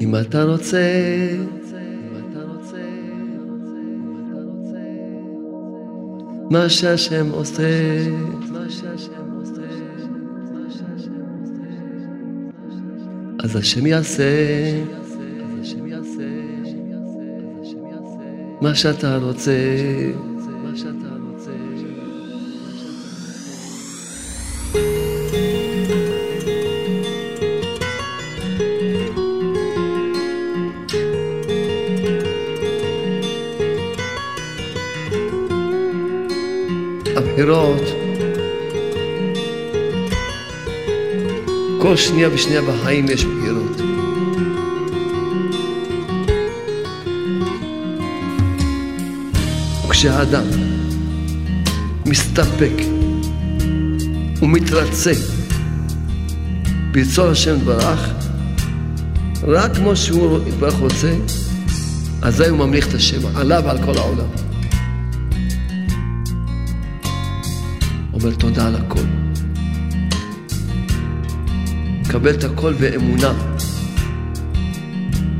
אם 0.00 0.16
אתה 0.16 0.44
רוצה, 0.44 0.82
מה 6.50 6.68
שהשם 6.68 7.30
עושה, 7.30 7.62
אז 13.38 13.56
השם 13.56 13.86
יעשה 13.86 14.24
מה 18.60 18.74
שאתה 18.74 19.16
רוצה. 19.16 19.52
הבחירות, 37.34 37.82
כל 41.80 41.96
שנייה 41.96 42.28
ושנייה 42.32 42.62
בחיים 42.62 43.06
יש 43.08 43.24
בחירות. 43.24 43.80
וכשהאדם 49.86 50.44
מסתפק 52.06 52.72
ומתרצה 54.42 55.12
ברצון 56.92 57.30
השם 57.30 57.56
יתברך, 57.56 58.10
רק 59.42 59.76
כמו 59.76 59.96
שהוא 59.96 60.48
יתברך 60.48 60.74
רוצה, 60.74 61.14
אזי 62.22 62.48
הוא 62.48 62.58
ממליך 62.58 62.88
את 62.88 62.94
השם 62.94 63.36
עליו 63.36 63.62
ועל 63.64 63.78
כל 63.84 63.98
העולם. 63.98 64.43
אומר 68.24 68.36
תודה 68.36 68.66
על 68.66 68.76
הכל. 68.76 69.00
מקבל 72.00 72.34
את 72.34 72.44
הכל 72.44 72.72
באמונה, 72.72 73.32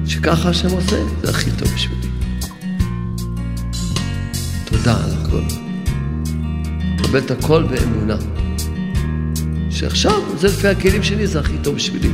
שככה 0.07 0.49
השם 0.49 0.71
עושה, 0.71 0.97
זה 1.23 1.31
הכי 1.31 1.51
טוב 1.51 1.69
בשבילי. 1.75 2.09
תודה 4.65 4.97
על 5.05 5.11
הכל. 5.23 5.43
מקבל 6.95 7.19
את 7.19 7.31
הכל 7.31 7.63
באמונה. 7.63 8.17
שעכשיו, 9.71 10.23
זה 10.39 10.47
לפי 10.47 10.69
הכלים 10.69 11.03
שלי, 11.03 11.27
זה 11.27 11.41
הכי 11.41 11.59
טוב 11.63 11.75
בשבילי. 11.75 12.11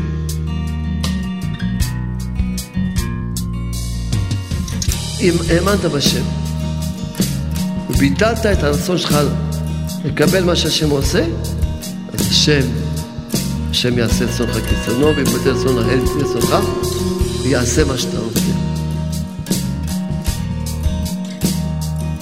אם 5.21 5.33
האמנת 5.49 5.81
בשם, 5.81 6.25
וביטלת 7.91 8.47
את 8.47 8.63
הרצון 8.63 8.99
שלך 8.99 9.17
לקבל 10.05 10.45
מה 10.45 10.57
שהשם 10.57 10.91
עושה, 10.91 11.25
אז 12.13 12.21
השם, 12.31 12.67
השם 13.71 13.99
יעשה 13.99 14.25
רצונך 14.25 14.53
כרצונו, 14.53 15.17
ויבטל 15.17 15.51
רצון 15.51 15.79
האל 15.79 16.07
כרצונך, 16.07 16.55
ויעשה 17.43 17.85
מה 17.85 17.99
שאתה 17.99 18.19
רוצה. 18.19 18.41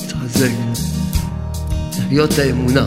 להתחזק, 0.01 0.51
לחיות 1.99 2.33
את 2.33 2.39
האמונה, 2.39 2.87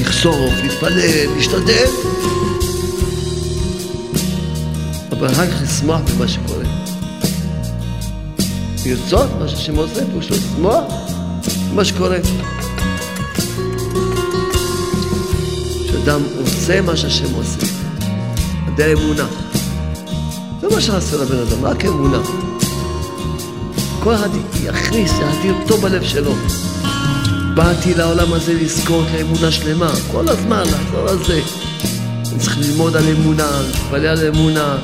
לכסוף, 0.00 0.52
להתפלל, 0.62 1.34
להשתדל, 1.36 1.90
אבל 5.10 5.28
רק 5.28 5.48
לשמוח 5.62 6.00
במה 6.00 6.28
שקורה. 6.28 6.64
לרצות 8.86 9.30
מה 9.38 9.48
שהשם 9.48 9.76
עושה, 9.76 10.00
פשוט 10.18 10.36
לשמוח 10.36 10.84
במה 11.72 11.84
שקורה. 11.84 12.18
שאדם 16.04 16.20
עושה 16.40 16.80
מה 16.80 16.96
שהשם 16.96 17.34
עושה, 17.34 17.66
על 18.78 18.90
אמונה. 18.92 19.26
זה 20.60 20.68
מה 20.68 20.80
שעשה 20.80 21.16
לבן 21.16 21.38
אדם, 21.38 21.64
רק 21.64 21.84
אמונה. 21.84 22.18
כל 24.00 24.14
אחד 24.14 24.28
יכניס, 24.62 25.12
יאדיר 25.12 25.54
טוב 25.66 25.80
בלב 25.80 26.02
שלו. 26.02 26.34
באתי 27.54 27.94
לעולם 27.94 28.32
הזה 28.32 28.54
לזכור 28.54 29.02
את 29.02 29.08
האמונה 29.14 29.50
שלמה, 29.50 29.92
כל 30.12 30.28
הזמן 30.28 30.62
לחזור 30.62 31.08
על 31.08 31.18
זה. 31.26 31.40
אני 32.32 32.38
צריך 32.38 32.58
ללמוד 32.58 32.96
על 32.96 33.04
אמונה, 33.08 33.60
להתפלל 33.66 34.06
על 34.06 34.26
אמונה, 34.26 34.76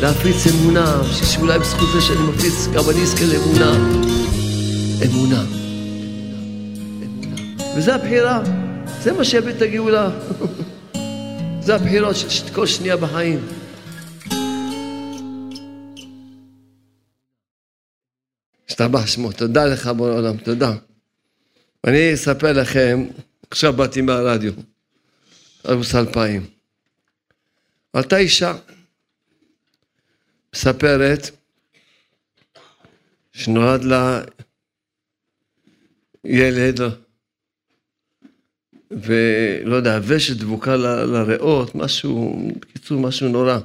להפיץ 0.00 0.46
אמונה, 0.46 1.00
שאולי 1.12 1.58
בזכות 1.58 1.88
זה 1.92 2.00
שאני 2.00 2.22
מפיץ, 2.22 2.68
גם 2.72 2.90
אני 2.90 3.02
אזכה 3.02 3.24
לאמונה. 3.24 3.76
אמונה. 5.04 5.42
וזה 7.76 7.94
הבחירה. 7.94 8.67
זה 9.02 9.12
מה 9.12 9.24
שיביא 9.24 9.52
את 9.52 9.62
הגאולה. 9.62 10.10
זה 11.64 11.74
הבחירות 11.74 12.16
של 12.16 12.54
כל 12.54 12.66
שנייה 12.66 12.96
בחיים. 12.96 13.48
השתבח 18.68 19.06
שמו, 19.06 19.32
תודה 19.32 19.64
לך 19.64 19.86
בורא 19.86 20.10
עולם, 20.10 20.36
תודה. 20.36 20.72
אני 21.86 22.14
אספר 22.14 22.52
לכם, 22.52 23.06
עכשיו 23.50 23.72
באתי 23.72 24.00
מהרדיו, 24.00 24.52
ערוץ 25.64 25.94
2000. 25.94 26.46
עלתה 27.92 28.16
אישה, 28.16 28.54
מספרת 30.54 31.30
שנולד 33.32 33.84
לה 33.84 34.20
ילד 36.24 36.80
ולא 38.90 39.76
יודע, 39.76 40.00
ושת 40.02 40.36
דבוקה 40.36 40.76
ל, 40.76 40.86
לריאות, 40.86 41.74
משהו, 41.74 42.48
בקיצור, 42.60 43.00
משהו 43.00 43.28
נורא. 43.28 43.58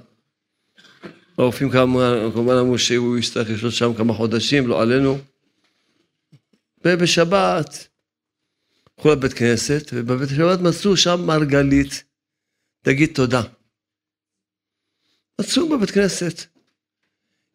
הרופאים 1.37 1.69
כמובן 1.69 2.55
אמרו 2.59 2.79
שהוא 2.79 3.17
יצטרך 3.17 3.49
לשהות 3.49 3.73
שם 3.73 3.93
כמה 3.93 4.13
חודשים, 4.13 4.67
לא 4.67 4.81
עלינו. 4.81 5.17
ובשבת, 6.85 7.87
הלכו 8.97 9.11
לבית 9.11 9.33
כנסת, 9.33 9.89
ובבית 9.93 10.29
שבת 10.29 10.59
מצאו 10.59 10.97
שם 10.97 11.21
מרגלית, 11.25 12.03
תגיד 12.81 13.09
תודה. 13.13 13.41
מצאו 15.41 15.69
בבית 15.69 15.91
כנסת. 15.91 16.41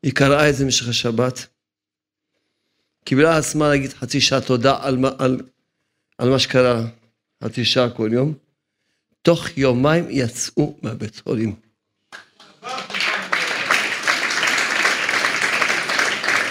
היא 0.03 0.13
קראה 0.13 0.51
את 0.51 0.57
זה 0.57 0.65
במשך 0.65 0.89
השבת. 0.89 1.47
קיבלה 3.05 3.37
עצמה 3.37 3.69
להגיד 3.69 3.93
חצי 3.93 4.21
שעה 4.21 4.41
תודה 4.41 4.79
על, 4.81 4.99
על, 5.19 5.41
על 6.19 6.31
מה 6.31 6.39
שקרה. 6.39 6.87
חצי 7.45 7.65
שעה 7.65 7.91
כל 7.91 8.11
יום, 8.13 8.35
תוך 9.23 9.59
יומיים 9.59 10.07
יצאו 10.11 10.77
מהבית 10.83 11.21
חולים. 11.25 11.55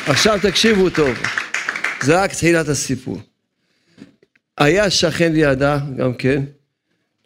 עכשיו 0.08 0.40
תקשיבו 0.42 0.90
טוב, 0.90 1.18
זה 2.02 2.24
רק 2.24 2.32
תחילת 2.32 2.68
הסיפור. 2.68 3.22
היה 4.58 4.90
שכן 4.90 5.34
לידה, 5.34 5.80
גם 5.98 6.14
כן, 6.14 6.44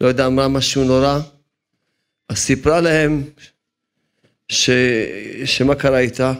לא 0.00 0.06
יודע, 0.06 0.26
אמרה 0.26 0.48
משהו 0.48 0.84
נורא, 0.84 1.20
אז 2.28 2.38
סיפרה 2.38 2.80
להם 2.80 3.22
ש... 4.48 4.70
שמה 5.44 5.74
קרה 5.74 5.98
איתה, 5.98 6.32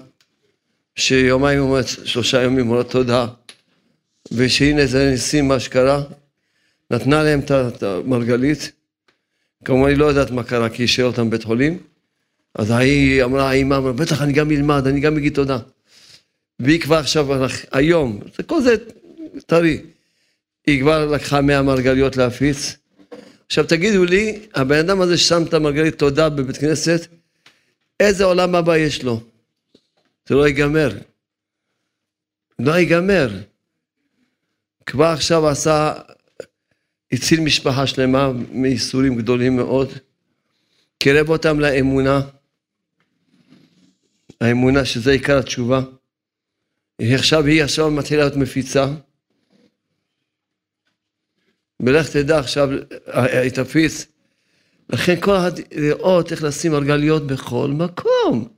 שיומיים 0.96 1.62
שלושה 2.04 2.42
ימים 2.42 2.70
אומרת 2.70 2.90
תודה, 2.90 3.26
ושהנה 4.32 4.86
זה 4.86 5.10
ניסים 5.10 5.48
מה 5.48 5.60
שקרה, 5.60 6.02
נתנה 6.92 7.22
להם 7.22 7.40
את 7.50 7.82
המרגלית, 7.82 8.72
כמובן 9.64 9.88
היא 9.88 9.96
לא 9.96 10.04
יודעת 10.04 10.30
מה 10.30 10.44
קרה 10.44 10.68
כי 10.68 10.84
השאיר 10.84 11.06
אותם 11.06 11.30
בבית 11.30 11.44
חולים, 11.44 11.78
אז 12.54 12.70
ההיא 12.70 13.24
אמרה, 13.24 13.50
האמא 13.50 13.74
אמרה, 13.74 13.92
בטח 13.92 14.22
אני 14.22 14.32
גם 14.32 14.50
אלמד, 14.50 14.86
אני 14.86 15.00
גם 15.00 15.16
אגיד 15.16 15.34
תודה. 15.34 15.58
והיא 16.60 16.80
כבר 16.80 16.96
עכשיו, 16.96 17.26
היום, 17.72 18.20
זה 18.36 18.42
כל 18.42 18.62
זה 18.62 18.74
טרי, 19.46 19.82
היא 20.66 20.80
כבר 20.80 21.06
לקחה 21.06 21.40
100 21.40 21.62
מרגליות 21.62 22.16
להפיץ. 22.16 22.76
עכשיו 23.46 23.64
תגידו 23.66 24.04
לי, 24.04 24.46
הבן 24.54 24.78
אדם 24.78 25.00
הזה 25.00 25.18
ששם 25.18 25.42
את 25.42 25.54
המרגלית 25.54 25.98
תודה 25.98 26.28
בבית 26.28 26.56
כנסת, 26.56 27.06
איזה 28.00 28.24
עולם 28.24 28.54
הבא 28.54 28.76
יש 28.76 29.02
לו? 29.02 29.20
זה 30.28 30.34
לא 30.34 30.46
ייגמר. 30.46 30.98
לא 32.58 32.72
ייגמר. 32.72 33.30
כבר 34.86 35.04
עכשיו 35.04 35.48
עשה 35.48 35.94
הציל 37.12 37.40
משפחה 37.40 37.86
שלמה 37.86 38.32
מייסורים 38.50 39.16
גדולים 39.16 39.56
מאוד, 39.56 39.88
קירב 40.98 41.28
אותם 41.28 41.60
לאמונה, 41.60 42.20
האמונה 44.40 44.84
שזה 44.84 45.12
עיקר 45.12 45.38
התשובה. 45.38 45.80
עכשיו 47.00 47.46
היא 47.46 47.62
עכשיו 47.62 47.90
מתחילה 47.90 48.22
להיות 48.22 48.36
מפיצה. 48.36 48.86
ולך 51.80 52.10
תדע 52.10 52.38
עכשיו, 52.38 52.68
היא 53.14 53.50
תפיץ. 53.50 54.06
לכן 54.90 55.20
כל 55.20 55.36
אחד 55.36 55.52
לראות 55.72 56.32
איך 56.32 56.42
לשים 56.42 56.72
מרגליות 56.72 57.26
בכל 57.26 57.68
מקום. 57.68 58.48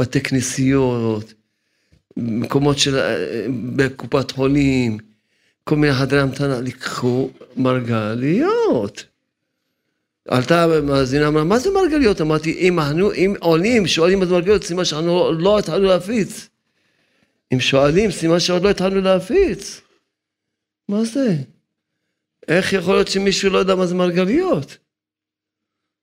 בתי 0.00 0.20
כנסיות, 0.20 1.34
מקומות 2.16 2.78
של... 2.78 2.98
בקופת 3.76 4.30
חולים, 4.30 4.98
כל 5.68 5.76
מיני 5.76 5.94
חדרי 5.94 6.20
המתנה, 6.20 6.60
לקחו 6.60 7.30
מרגליות. 7.56 9.04
עלתה 10.28 10.66
מאזינה, 10.82 11.28
אמרה, 11.28 11.44
מה 11.44 11.58
זה 11.58 11.70
מרגליות? 11.70 12.20
אמרתי, 12.20 12.52
אם, 12.52 12.80
אנחנו, 12.80 13.12
אם 13.12 13.34
עולים, 13.40 13.86
שואלים 13.86 14.22
את 14.22 14.28
מרגליות, 14.28 14.64
סימן 14.64 14.84
שאנחנו 14.84 15.32
לא 15.32 15.58
התחלנו 15.58 15.86
להפיץ. 15.86 16.48
אם 17.52 17.60
שואלים, 17.60 18.10
סימן 18.10 18.40
שעוד 18.40 18.62
לא 18.62 18.70
התחלנו 18.70 19.00
להפיץ. 19.00 19.80
מה 20.88 21.04
זה? 21.04 21.36
איך 22.48 22.72
יכול 22.72 22.94
להיות 22.94 23.08
שמישהו 23.08 23.50
לא 23.50 23.58
יודע 23.58 23.74
מה 23.74 23.86
זה 23.86 23.94
מרגליות? 23.94 24.76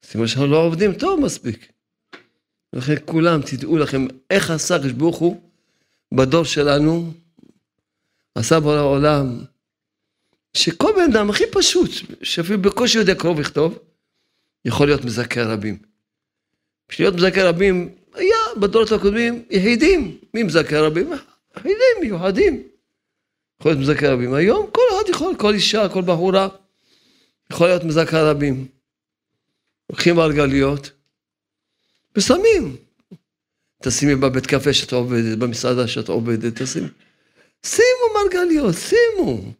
סימן 0.03 0.27
שאנחנו 0.27 0.47
לא 0.47 0.57
עובדים 0.57 0.93
טוב 0.93 1.19
מספיק. 1.19 1.71
לכן 2.73 2.95
כולם, 3.05 3.41
תדעו 3.41 3.77
לכם, 3.77 4.07
איך 4.29 4.51
עשה 4.51 4.75
הקדוש 4.75 4.93
בדור 6.11 6.43
שלנו, 6.43 7.11
עשה 8.35 8.59
בו 8.59 8.75
לעולם, 8.75 9.39
שכל 10.55 10.91
בן 10.95 11.11
אדם 11.11 11.29
הכי 11.29 11.43
פשוט, 11.51 11.91
שאפילו 12.23 12.61
בקושי 12.61 12.97
יודע 12.97 13.15
קרוא 13.15 13.35
וכתוב, 13.37 13.79
יכול 14.65 14.87
להיות 14.87 15.05
מזכה 15.05 15.43
רבים. 15.43 15.77
בשביל 16.89 17.07
להיות 17.07 17.15
מזכה 17.15 17.43
רבים, 17.43 17.89
היה 18.13 18.37
בדורות 18.57 18.91
הקודמים 18.91 19.43
יחידים. 19.49 20.17
מי 20.33 20.43
מזכה 20.43 20.79
רבים? 20.79 21.13
יחידים, 21.57 21.95
מיוחדים. 22.01 22.63
יכול 23.59 23.71
להיות 23.71 23.81
מזכה 23.81 24.09
רבים. 24.09 24.33
היום 24.33 24.69
כל 24.71 24.81
אחד 24.89 25.09
יכול, 25.09 25.35
כל 25.37 25.53
אישה, 25.53 25.89
כל 25.89 26.01
בחורה, 26.01 26.47
יכול 27.51 27.67
להיות 27.67 27.83
מזכה 27.83 28.21
רבים. 28.21 28.67
לוקחים 29.89 30.15
מרגליות 30.15 30.91
ושמים. 32.15 32.75
תשימי 33.81 34.15
בבית 34.15 34.45
קפה 34.45 34.73
שאת 34.73 34.93
עובדת, 34.93 35.37
במסעדה 35.37 35.87
שאת 35.87 36.09
עובדת, 36.09 36.61
תשימי. 36.61 36.87
שימו 37.65 38.05
מרגליות, 38.15 38.75
שימו. 38.75 39.51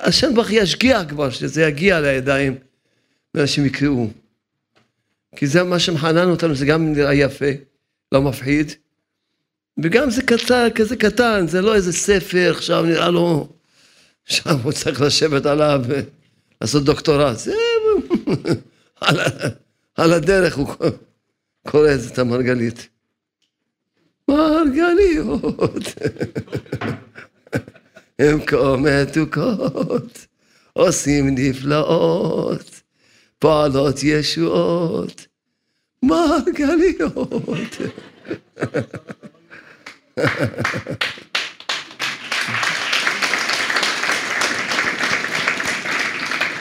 השם 0.00 0.34
ברוך 0.34 0.50
ישגיח 0.50 1.02
כבר, 1.08 1.30
שזה 1.30 1.62
יגיע 1.62 2.00
לידיים, 2.00 2.54
ואנשים 3.34 3.66
יקראו. 3.66 4.08
כי 5.36 5.46
זה 5.46 5.62
מה 5.62 5.78
שמחנן 5.78 6.30
אותנו, 6.30 6.54
זה 6.54 6.66
גם 6.66 6.92
נראה 6.92 7.14
יפה, 7.14 7.50
לא 8.12 8.22
מפחיד, 8.22 8.72
וגם 9.82 10.10
זה 10.10 10.22
קצר, 10.22 10.66
כזה 10.74 10.96
קטן, 10.96 11.46
זה 11.46 11.60
לא 11.60 11.74
איזה 11.74 11.92
ספר, 11.92 12.50
עכשיו 12.56 12.84
נראה 12.84 13.10
לו, 13.10 13.48
שם 14.24 14.56
הוא 14.62 14.72
צריך 14.72 15.00
לשבת 15.00 15.46
עליו 15.46 15.82
ולעשות 15.88 16.84
דוקטורט. 16.84 17.38
זה 17.38 17.54
על, 19.00 19.20
על 19.96 20.12
הדרך 20.12 20.56
הוא 20.56 20.74
קורא 21.68 21.88
את 22.12 22.18
המרגלית. 22.18 22.88
מרגליות. 24.28 25.84
הם 28.20 28.44
כה 28.46 28.76
מתוקות, 28.76 30.26
עושים 30.72 31.34
נפלאות, 31.34 32.80
פועלות 33.38 34.02
ישועות, 34.02 35.26
מרגליות. 36.02 37.76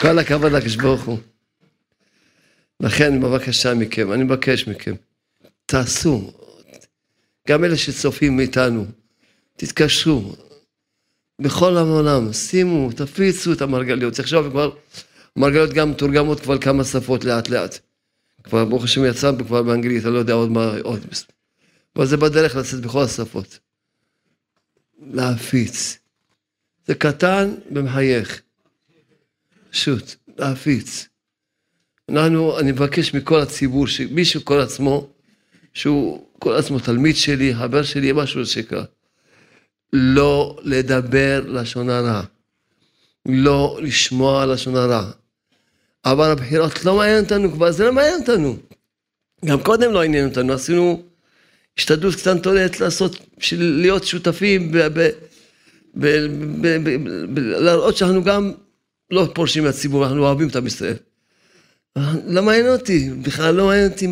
כל 0.02 0.20
הכבוד 0.20 0.52
לקדוש 0.52 0.76
ברוך 0.76 1.02
הוא. 1.02 1.18
לכן 2.80 3.22
בבקשה 3.22 3.74
מכם, 3.74 4.14
אני 4.14 4.24
מבקש 4.24 4.68
מכם, 4.68 4.94
תעשו, 5.66 6.32
גם 7.48 7.64
אלה 7.64 7.78
שצופים 7.78 8.38
מאיתנו, 8.38 8.86
תתקשרו, 9.56 10.36
בכל 11.40 11.78
העולם, 11.78 12.34
שימו, 12.34 12.90
תפיצו 12.92 13.54
את 13.54 13.62
המרגליות. 13.62 14.20
עכשיו 14.20 14.46
כבר, 14.52 14.72
המרגליות 15.36 15.74
גם 15.74 15.92
מתורגמות 15.92 16.40
כבר 16.40 16.58
כמה 16.58 16.84
שפות 16.84 17.26
לאט 17.26 17.50
לאט. 17.50 17.80
כבר 18.44 18.66
ברוך 18.66 18.84
השם 18.84 19.06
יצא 19.06 19.32
כבר 19.48 19.64
באנגלית, 19.64 20.06
אני 20.06 20.14
לא 20.14 20.20
יודע 20.20 20.34
עוד 20.34 20.52
מה, 20.52 20.74
עוד. 20.84 21.06
אבל 21.96 22.06
זה 22.06 22.18
בדרך 22.18 22.56
לצאת 22.56 22.80
בכל 22.80 23.04
השפות. 23.04 23.60
להפיץ. 25.14 25.98
זה 26.88 26.96
קטן 26.96 27.54
ומחייך. 27.72 28.42
פשוט, 29.72 30.16
להפיץ. 30.38 31.08
אנחנו, 32.10 32.60
אני 32.60 32.72
מבקש 32.72 33.14
מכל 33.14 33.40
הציבור, 33.40 33.88
שמישהו 33.88 34.42
קורא 34.42 34.64
עצמו, 34.64 35.10
שהוא 35.74 36.28
קורא 36.40 36.58
עצמו 36.58 36.80
תלמיד 36.80 37.16
שלי, 37.16 37.56
חבר 37.56 37.84
שלי, 37.84 38.12
משהו 38.16 38.46
שקרה. 38.46 38.84
לא 39.94 40.58
לדבר 40.64 41.44
לשון 41.48 41.90
הרע, 41.90 42.22
לא 43.26 43.80
לשמוע 43.82 44.46
לשון 44.46 44.76
הרע. 44.76 45.12
אבל 46.06 46.32
הבחירות 46.32 46.86
לא 46.86 46.96
מעניין 46.96 47.24
אותנו 47.24 47.52
כבר, 47.52 47.72
זה 47.72 47.86
לא 47.86 47.94
מעניין 47.94 48.22
אותנו. 48.22 48.58
גם 49.46 49.64
קודם 49.64 49.92
לא 49.92 50.04
עניין 50.04 50.30
אותנו, 50.30 50.54
עשינו 50.54 51.04
השתדלות 51.78 52.16
קטנטונת 52.16 52.80
לעשות, 52.80 53.16
להיות 53.52 54.04
שותפים, 54.04 54.72
להראות 57.36 57.98
שאנחנו 57.98 58.24
גם 58.24 58.52
לא 59.12 59.32
פורשים 59.34 59.64
מהציבור, 59.64 60.06
אנחנו 60.06 60.26
אוהבים 60.26 60.48
את 60.48 60.56
עם 60.56 60.68
ישראל. 60.68 60.96
לא 62.28 62.44
מעניין 62.44 62.68
אותי, 62.68 63.10
בכלל 63.22 63.56
לא 63.56 63.66
מעניין 63.68 63.92
אותי, 63.92 64.08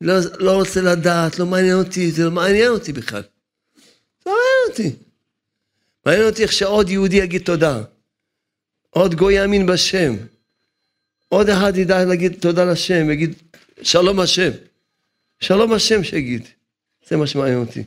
לא, 0.00 0.14
לא 0.38 0.52
רוצה 0.52 0.80
לדעת, 0.80 1.38
לא 1.38 1.46
מעניין 1.46 1.76
אותי, 1.76 2.10
זה 2.10 2.24
לא 2.24 2.30
מעניין 2.30 2.70
אותי 2.70 2.92
בכלל. 2.92 3.22
מעניין 4.64 4.70
אותי. 4.70 5.04
מעניין 6.06 6.26
אותי 6.26 6.42
איך 6.42 6.52
שעוד 6.52 6.90
יהודי 6.90 7.16
יגיד 7.16 7.42
תודה. 7.44 7.82
עוד 8.90 9.14
גוי 9.14 9.34
יאמין 9.34 9.66
בשם. 9.66 10.14
עוד 11.28 11.48
אחד 11.48 11.76
ידע 11.76 12.04
להגיד 12.04 12.34
תודה 12.40 12.64
לשם, 12.64 13.10
יגיד 13.10 13.34
שלום 13.82 14.20
השם. 14.20 14.50
שלום 15.40 15.72
השם 15.72 16.04
שיגיד. 16.04 16.48
זה 17.08 17.16
מה 17.16 17.26
שמעניין 17.26 17.58
אותי. 17.58 17.84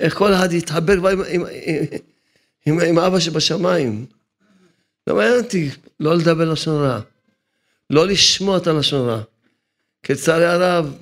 איך 0.00 0.18
כל 0.18 0.34
אחד 0.34 0.52
יתחבר 0.52 0.96
כבר 0.96 1.08
עם, 1.08 1.20
עם, 1.28 1.42
עם, 2.66 2.80
עם 2.80 2.98
אבא 2.98 3.20
שבשמיים. 3.20 4.06
לא 5.06 5.16
מעניין 5.16 5.44
אותי 5.44 5.70
לא 6.00 6.16
לדבר 6.16 6.52
לשון 6.52 6.84
רע. 6.84 7.00
לא 7.90 8.06
לשמוע 8.06 8.58
את 8.58 8.66
הלשון 8.66 9.08
רע. 9.08 9.22
כי 10.02 10.12
לצערי 10.12 10.46
הרב, 10.46 10.96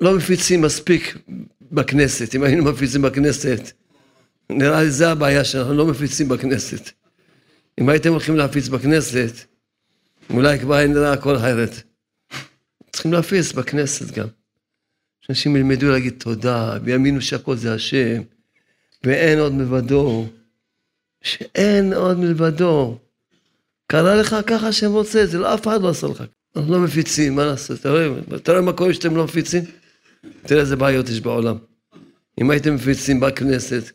לא 0.00 0.16
מפיצים 0.16 0.62
מספיק 0.62 1.16
בכנסת. 1.72 2.34
אם 2.34 2.42
היינו 2.42 2.64
מפיצים 2.64 3.02
בכנסת, 3.02 3.72
נראה 4.50 4.82
לי 4.82 4.90
זה 4.90 5.10
הבעיה 5.10 5.44
שאנחנו 5.44 5.74
לא 5.74 5.86
מפיצים 5.86 6.28
בכנסת. 6.28 6.90
אם 7.80 7.88
הייתם 7.88 8.10
הולכים 8.10 8.36
להפיץ 8.36 8.68
בכנסת, 8.68 9.32
אולי 10.30 10.58
כבר 10.58 10.74
היה 10.74 10.86
נראה 10.86 11.12
הכל 11.12 11.36
אחרת. 11.36 11.70
צריכים 12.92 13.12
להפיץ 13.12 13.52
בכנסת 13.52 14.10
גם. 14.18 14.26
שאנשים 15.20 15.56
ילמדו 15.56 15.90
להגיד 15.90 16.14
תודה, 16.18 16.78
ויאמינו 16.84 17.20
שהכל 17.20 17.56
זה 17.56 17.74
השם, 17.74 18.22
ואין 19.04 19.38
עוד 19.38 19.52
מלבדו. 19.52 20.26
שאין 21.22 21.92
עוד 21.92 22.18
מלבדו. 22.18 22.98
קרה 23.86 24.14
לך 24.14 24.36
ככה 24.46 24.72
שהם 24.72 24.92
רוצה, 24.92 25.26
זה 25.26 25.38
לא 25.38 25.54
אף 25.54 25.66
אחד 25.66 25.82
לא 25.82 25.88
עשה 25.88 26.06
לך. 26.06 26.24
אנחנו 26.56 26.72
לא 26.72 26.80
מפיצים, 26.80 27.34
מה 27.34 27.44
לעשות? 27.44 27.80
אתה 27.80 27.90
רואה, 27.90 28.08
אתה 28.36 28.52
רואה 28.52 28.62
מה 28.62 28.72
קורה 28.72 28.94
שאתם 28.94 29.16
לא 29.16 29.24
מפיצים? 29.24 29.64
תראה 30.42 30.60
איזה 30.60 30.76
בעיות 30.76 31.08
יש 31.08 31.20
בעולם. 31.20 31.56
אם 32.40 32.50
הייתם 32.50 32.74
מפיצים 32.74 33.20
בכנסת, 33.20 33.90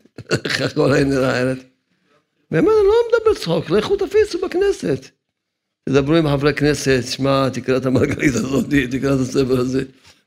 איך 0.46 0.62
הכל 0.62 0.94
היה 0.94 1.04
נראה 1.04 1.32
אחרת. 1.32 1.58
באמת, 2.52 2.68
אני 2.68 2.88
לא 2.88 2.94
מדבר 3.08 3.42
צחוק, 3.42 3.70
לכו 3.70 3.96
תפיצו 3.96 4.40
בכנסת. 4.48 5.10
תדברו 5.90 6.16
עם 6.16 6.28
חברי 6.28 6.54
כנסת, 6.54 7.02
שמע, 7.10 7.50
תקרא 7.50 7.78
את 7.78 7.86
המרגלית 7.86 8.36
הזאת, 8.36 8.66
תקרא 8.92 9.16
את 9.16 9.20
הספר 9.20 9.60
הזה. 9.60 9.84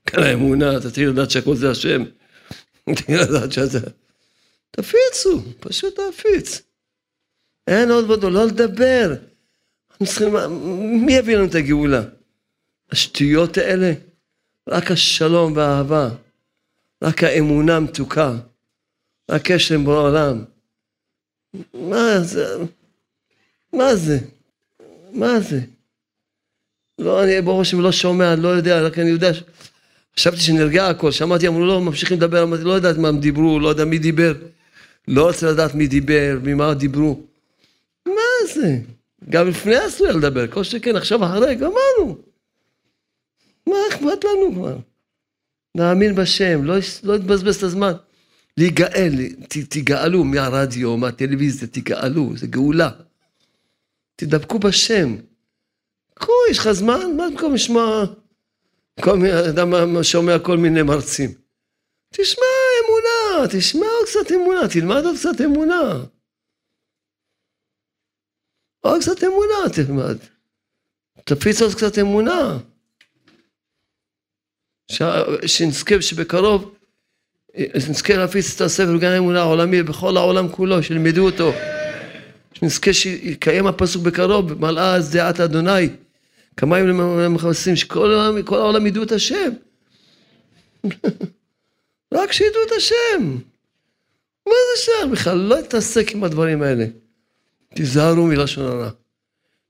כאן 0.07 0.23
האמונה, 0.23 0.81
תתחיל 0.81 1.09
לדעת 1.09 1.31
שהכל 1.31 1.57
זה 1.57 1.71
השם. 1.71 2.05
תתחיל 2.91 3.21
לדעת 3.21 3.53
שזה... 3.53 3.81
תפיצו, 4.71 5.43
פשוט 5.61 5.99
להפיץ. 5.99 6.63
אין 7.67 7.91
עוד 7.91 8.05
ועוד, 8.11 8.25
לא 8.25 8.47
לדבר. 8.47 9.15
צריכים, 10.05 10.35
מי 11.07 11.13
יביא 11.13 11.37
לנו 11.37 11.47
את 11.47 11.55
הגאולה? 11.55 12.03
השטויות 12.93 13.59
האלה? 13.59 13.93
רק 14.69 14.91
השלום 14.91 15.53
והאהבה, 15.57 16.09
רק 17.03 17.25
האמונה 17.25 17.77
המתוקה, 17.77 18.33
רק 19.31 19.43
קשר 19.45 19.75
עם 19.75 19.85
בורא 19.85 19.99
עולם. 19.99 20.45
מה 21.75 22.21
זה? 22.21 22.57
מה 23.73 23.97
זה? 23.97 24.19
מה 25.13 25.41
זה? 25.41 25.61
לא, 26.99 27.25
אני 27.25 27.43
ברוך 27.43 27.61
השם 27.61 27.81
לא 27.81 27.93
שומע, 27.93 28.37
לא 28.37 28.49
יודע, 28.49 28.83
רק 28.83 28.99
אני 28.99 29.11
יודע, 29.11 29.31
חשבתי 30.17 30.41
שנרגע 30.41 30.89
הכל, 30.89 31.11
שמעתי, 31.11 31.49
אמרו 31.49 31.67
לא, 31.67 31.81
ממשיכים 31.81 32.17
לדבר, 32.17 32.43
אמרתי, 32.43 32.65
לא 32.65 32.73
יודעת 32.73 32.97
מה 32.97 33.09
הם 33.09 33.21
דיברו, 33.21 33.61
לא 33.61 33.69
יודע 33.69 33.85
מי 33.85 33.99
דיבר, 33.99 34.33
לא 35.09 35.27
רוצה 35.27 35.51
לדעת 35.51 35.75
מי 35.75 35.87
דיבר, 35.87 36.39
ממה 36.43 36.75
דיברו. 36.75 37.21
מה 38.07 38.13
זה? 38.55 38.79
גם 39.29 39.49
לפני 39.49 39.87
אסור 39.87 40.07
לדבר, 40.07 40.47
כל 40.47 40.65
שכן, 40.65 40.97
עכשיו 40.97 41.25
אחרי, 41.25 41.55
גמרנו. 41.55 42.28
מה 43.69 43.77
אכפת 43.91 44.25
לנו 44.25 44.55
כבר? 44.55 44.77
נאמין 45.77 46.15
בשם, 46.15 46.65
לא, 46.65 46.75
לא 47.03 47.19
נבזבז 47.19 47.57
את 47.57 47.63
הזמן. 47.63 47.93
להיגאל, 48.57 49.13
ת, 49.49 49.57
תגאלו 49.69 50.25
מהרדיו, 50.25 50.97
מהטלוויזיה, 50.97 51.69
תגאלו, 51.69 52.37
זה 52.37 52.47
גאולה. 52.47 52.91
תדבקו 54.17 54.59
בשם. 54.59 55.17
קחו, 56.15 56.33
יש 56.51 56.59
לך 56.59 56.73
זמן? 56.73 57.17
מה 57.17 57.31
במקום 57.31 57.55
לשמוע 57.55 58.05
כל 59.01 59.17
מיני, 59.17 59.49
אדם 59.51 60.03
שומע 60.03 60.39
כל 60.39 60.57
מיני 60.57 60.83
מרצים. 60.83 61.31
תשמע 62.11 62.47
אמונה, 62.85 63.49
תשמע 63.53 63.87
עוד 63.87 64.07
קצת 64.07 64.33
אמונה, 64.33 64.61
תלמד 64.73 65.05
עוד 65.05 65.17
קצת 65.17 65.41
אמונה. 65.45 66.05
עוד 68.81 69.01
קצת 69.01 69.25
אמונה 69.25 69.55
תלמד. 69.75 70.17
תפיץ 71.25 71.63
עוד 71.63 71.75
קצת 71.75 71.99
אמונה. 71.99 72.59
שנזכה 75.47 76.03
שבקרוב, 76.03 76.75
שנזכה 77.79 78.17
להפיץ 78.17 78.55
את 78.55 78.61
הספר 78.61 78.97
גן 78.97 79.11
האמונה 79.11 79.41
העולמי 79.41 79.83
בכל 79.83 80.17
העולם 80.17 80.49
כולו, 80.49 80.83
שילמדו 80.83 81.25
אותו. 81.25 81.53
שנזכה 82.55 82.93
שיקיים 82.93 83.67
הפסוק 83.67 84.03
בקרוב, 84.03 84.61
מלאה 84.61 84.95
אז 84.95 85.11
דעת 85.11 85.41
אדוני. 85.41 85.89
כמה 86.57 86.79
ימים 86.79 87.01
למכבסים, 87.01 87.77
שכל 87.77 88.13
העולם, 88.13 88.43
כל 88.43 88.59
העולם 88.59 88.87
ידעו 88.87 89.03
את 89.03 89.13
השם. 89.13 89.51
רק 92.15 92.33
שידעו 92.33 92.63
את 92.67 92.73
השם. 92.77 93.37
מה 94.47 94.53
זה 94.53 94.83
שם? 94.83 95.11
בכלל 95.13 95.39
לא 95.39 95.57
להתעסק 95.57 96.13
עם 96.13 96.25
הדברים 96.25 96.63
האלה. 96.63 96.87
תיזהרו 97.75 98.27
מלשון 98.27 98.65
הרע. 98.65 98.91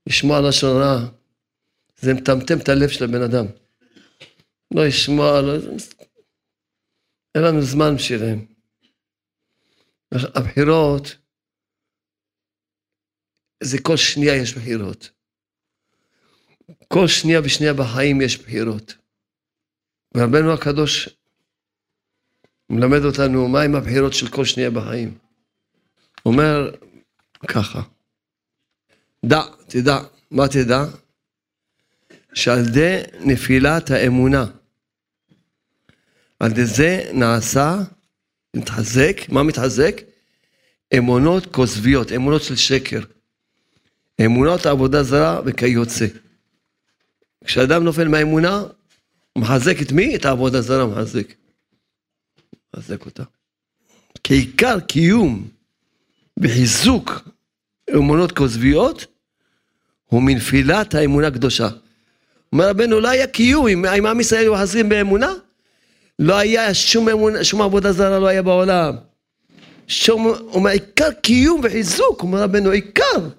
לשמוע 0.07 0.41
לשון 0.41 0.81
הרע, 0.81 1.05
זה 2.01 2.13
מטמטם 2.13 2.57
את 2.57 2.69
הלב 2.69 2.89
של 2.89 3.03
הבן 3.03 3.21
אדם. 3.21 3.45
לא 4.73 4.87
ישמע, 4.87 5.41
לא... 5.41 5.53
אין 7.35 7.43
לנו 7.43 7.61
זמן 7.61 7.95
בשבילם. 7.95 8.45
הבחירות, 10.11 11.15
זה 13.63 13.77
כל 13.81 13.97
שנייה 13.97 14.35
יש 14.35 14.53
בחירות. 14.53 15.09
כל 16.87 17.07
שנייה 17.07 17.39
ושנייה 17.43 17.73
בחיים 17.73 18.21
יש 18.21 18.37
בחירות. 18.37 18.93
ורבנו 20.17 20.53
הקדוש 20.53 21.09
מלמד 22.69 23.05
אותנו 23.05 23.47
מהם 23.47 23.75
הבחירות 23.75 24.13
של 24.13 24.29
כל 24.29 24.45
שנייה 24.45 24.69
בחיים. 24.71 25.17
אומר 26.25 26.75
ככה, 27.47 27.81
דע, 29.25 29.41
תדע, 29.67 29.97
מה 30.31 30.43
תדע? 30.47 30.83
שעל 32.33 32.59
ידי 32.59 33.01
נפילת 33.19 33.89
האמונה, 33.89 34.45
על 36.39 36.51
ידי 36.51 36.65
זה 36.65 37.11
נעשה, 37.13 37.77
מתחזק, 38.55 39.29
מה 39.29 39.43
מתחזק? 39.43 40.01
אמונות 40.97 41.45
כוזביות, 41.45 42.11
אמונות 42.11 42.43
של 42.43 42.55
שקר. 42.55 42.99
אמונות 44.25 44.65
עבודה 44.65 45.03
זרה 45.03 45.41
וכיוצא. 45.45 46.05
כשאדם 47.45 47.83
נופל 47.83 48.07
מהאמונה, 48.07 48.63
הוא 49.33 49.43
מחזק 49.43 49.81
את 49.81 49.91
מי? 49.91 50.15
את 50.15 50.25
העבודה 50.25 50.61
זרה 50.61 50.85
מחזק. 50.85 51.33
מחזק 52.73 53.05
אותה. 53.05 53.23
כעיקר 54.23 54.79
קיום 54.79 55.47
וחיזוק 56.37 57.29
אמונות 57.95 58.31
כוזביות, 58.31 59.05
הוא 60.05 60.23
מנפילת 60.23 60.93
האמונה 60.95 61.27
הקדושה. 61.27 61.69
אומר 62.53 62.69
רבנו, 62.69 62.99
לא 62.99 63.09
היה 63.09 63.27
קיום, 63.27 63.67
אם, 63.67 63.85
עם 63.85 64.19
ישראל 64.19 64.41
היו 64.41 64.55
חזרים 64.55 64.89
באמונה, 64.89 65.33
לא 66.19 66.35
היה 66.35 66.73
שום 66.73 67.09
אמונה, 67.09 67.43
שום 67.43 67.61
עבודה 67.61 67.91
זרה 67.91 68.19
לא 68.19 68.27
היה 68.27 68.41
בעולם. 68.41 68.95
שום, 69.87 70.23
הוא 70.23 70.33
אומר, 70.53 70.69
עיקר 70.69 71.11
קיום 71.11 71.61
וחיזוק, 71.63 72.21
אומר 72.21 72.41
רבנו, 72.41 72.69
עיקר, 72.69 73.29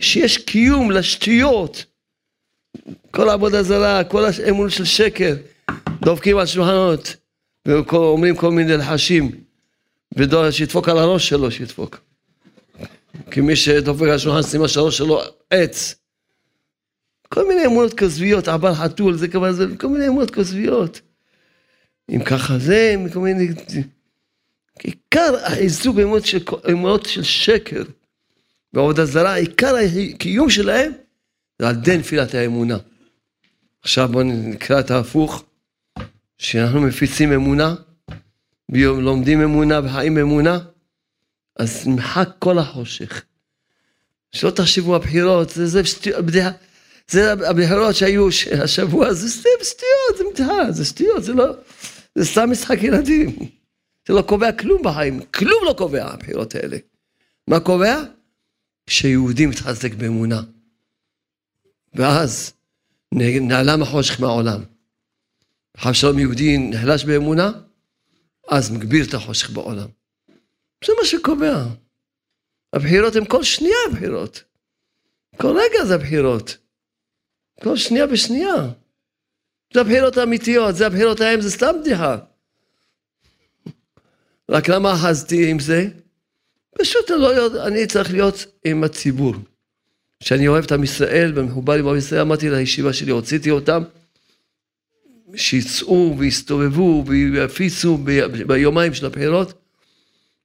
שיש 0.00 0.38
קיום 0.38 0.90
לשטויות, 0.90 1.84
כל 3.10 3.28
העבודה 3.28 3.62
זרה, 3.62 4.04
כל 4.04 4.24
האמון 4.24 4.70
של 4.70 4.84
שקר, 4.84 5.34
דופקים 6.00 6.38
על 6.38 6.46
שולחנות, 6.46 7.16
ואומרים 7.66 8.36
כל 8.36 8.50
מיני 8.50 8.76
לחשים, 8.76 9.30
ושידפוק 10.16 10.88
על 10.88 10.98
הראש 10.98 11.28
שלו, 11.28 11.50
שידפוק. 11.50 12.00
כי 13.30 13.40
מי 13.40 13.56
שדופק 13.56 14.02
על 14.02 14.10
השולחן, 14.10 14.42
שים 14.42 14.68
שהראש 14.68 14.96
שלו 14.96 15.20
עץ. 15.50 15.94
כל 17.28 17.48
מיני 17.48 17.66
אמונות 17.66 17.94
כזביות, 17.94 18.48
עבר 18.48 18.74
חתול, 18.74 19.16
זה 19.16 19.28
כבר 19.28 19.52
זה, 19.52 19.66
כל 19.80 19.88
מיני 19.88 20.08
אמונות 20.08 20.30
כזביות. 20.30 21.00
אם 22.10 22.24
ככה 22.24 22.58
זה, 22.58 22.94
כל 23.12 23.18
מיני... 23.18 23.48
עיקר 24.82 25.36
החיזוק 25.44 25.96
באמונות 25.96 26.26
של, 26.26 26.44
של 27.06 27.22
שקר 27.22 27.82
ועבודה 28.72 29.06
זרה, 29.06 29.34
עיקר 29.34 29.74
הקיום 30.14 30.50
שלהם 30.50 30.92
זה 31.58 31.68
על 31.68 31.74
ידי 31.74 31.98
נפילת 31.98 32.34
האמונה. 32.34 32.78
עכשיו 33.82 34.08
בואו 34.12 34.24
נקרא 34.24 34.80
את 34.80 34.90
ההפוך, 34.90 35.44
שאנחנו 36.38 36.80
מפיצים 36.80 37.32
אמונה, 37.32 37.74
לומדים 38.68 39.42
אמונה 39.42 39.80
וחיים 39.84 40.18
אמונה, 40.18 40.58
אז 41.56 41.86
נמחק 41.86 42.28
כל 42.38 42.58
החושך. 42.58 43.24
שלא 44.32 44.50
תחשבו 44.50 44.96
הבחירות, 44.96 45.50
זה, 45.50 45.66
זה, 45.66 45.82
בדיחה, 46.22 46.50
זה 47.08 47.32
הבחירות 47.32 47.94
שהיו 47.94 48.28
השבוע, 48.62 49.12
זה 49.12 49.30
סתם 49.30 49.48
סטיות, 49.62 50.18
זה 50.18 50.24
מתהה, 50.32 50.72
זה 50.72 50.84
סטיות, 50.84 51.24
זה 51.24 51.32
לא, 51.32 51.54
זה 52.14 52.24
סתם 52.24 52.50
משחק 52.50 52.78
ילדים. 52.82 53.36
זה 54.08 54.14
לא 54.14 54.22
קובע 54.22 54.52
כלום 54.52 54.82
בחיים, 54.82 55.20
כלום 55.22 55.64
לא 55.66 55.74
קובע 55.78 56.04
הבחירות 56.04 56.54
האלה. 56.54 56.76
מה 57.48 57.60
קובע? 57.60 58.02
שיהודי 58.90 59.46
מתחזק 59.46 59.94
באמונה. 59.94 60.42
ואז 61.94 62.52
נעלם 63.12 63.82
החושך 63.82 64.20
מהעולם. 64.20 64.64
חב 65.76 65.92
שלום 65.92 66.18
יהודי 66.18 66.58
נחלש 66.58 67.04
באמונה, 67.04 67.52
אז 68.48 68.70
מגביר 68.70 69.04
את 69.08 69.14
החושך 69.14 69.50
בעולם. 69.50 69.88
זה 70.84 70.92
מה 71.00 71.06
שקובע. 71.06 71.64
הבחירות 72.72 73.16
הן 73.16 73.24
כל 73.24 73.42
שנייה 73.42 73.76
הבחירות. 73.90 74.42
כל 75.36 75.56
רגע 75.56 75.84
זה 75.84 75.94
הבחירות. 75.94 76.56
כל 77.62 77.76
שנייה 77.76 78.06
בשנייה. 78.06 78.54
זה 79.72 79.80
הבחירות 79.80 80.16
האמיתיות, 80.16 80.76
זה 80.76 80.86
הבחירות 80.86 81.20
ההם, 81.20 81.40
זה 81.40 81.50
סתם 81.50 81.74
בדיחה. 81.80 82.16
רק 84.48 84.68
למה 84.68 84.92
אחזתי 84.92 85.50
עם 85.50 85.58
זה? 85.58 85.88
פשוט 86.78 87.10
אני, 87.10 87.20
לא, 87.20 87.66
אני 87.66 87.86
צריך 87.86 88.12
להיות 88.12 88.46
עם 88.64 88.84
הציבור. 88.84 89.34
שאני 90.20 90.48
אוהב 90.48 90.64
את 90.64 90.72
עם 90.72 90.84
ישראל 90.84 91.32
ומחובר 91.34 91.72
עם 91.72 91.88
עם 91.88 91.96
ישראל, 91.96 92.20
אמרתי 92.20 92.50
לישיבה 92.50 92.92
שלי, 92.92 93.10
הוצאתי 93.10 93.50
אותם, 93.50 93.82
שיצאו 95.36 96.14
ויסתובבו 96.18 97.04
ויפיצו 97.06 97.98
ביומיים 98.46 98.94
של 98.94 99.06
הבחירות, 99.06 99.52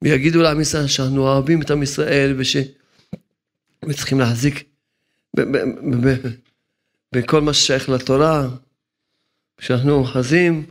ויגידו 0.01 0.41
לעם 0.41 0.61
ישראל 0.61 0.87
שאנחנו 0.87 1.21
אוהבים 1.21 1.61
את 1.61 1.71
עם 1.71 1.83
ישראל 1.83 2.35
וש... 2.37 2.57
וצריכים 3.85 4.19
להחזיק 4.19 4.63
בכל 7.15 7.41
מה 7.41 7.53
ששייך 7.53 7.89
לתורה, 7.89 8.47
שאנחנו 9.59 9.91
אוחזים, 9.91 10.65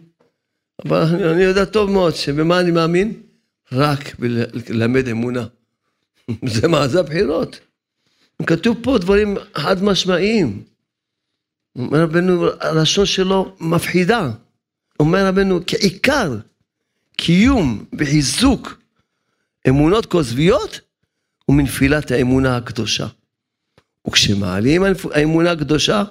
אבל 0.85 1.02
אני 1.02 1.42
יודע 1.42 1.64
טוב 1.64 1.90
מאוד 1.90 2.14
שבמה 2.14 2.61
אני 2.61 2.71
מאמין? 2.71 3.23
רק 3.73 4.14
בלמד 4.18 5.09
אמונה. 5.09 5.47
זה 6.54 6.68
מה 6.68 6.88
זה 6.88 7.00
הבחירות. 7.00 7.61
כתוב 8.47 8.78
פה 8.83 8.99
דברים 8.99 9.37
חד 9.54 9.83
משמעיים. 9.83 10.62
אומר 11.76 12.02
רבנו, 12.02 12.47
הלשון 12.61 13.07
שלו 13.07 13.57
מפחידה. 13.61 14.30
אומר 15.00 15.26
רבנו, 15.26 15.61
כעיקר 15.66 16.37
קיום 17.16 17.85
וחיזוק 17.99 18.80
אמונות 19.68 20.07
כוזביות 20.07 20.80
הוא 21.45 21.57
מנפילת 21.57 22.11
האמונה 22.11 22.57
הקדושה. 22.57 23.07
וכשמעלים 24.07 24.83
האמונה 25.14 25.50
הקדושה, 25.50 26.04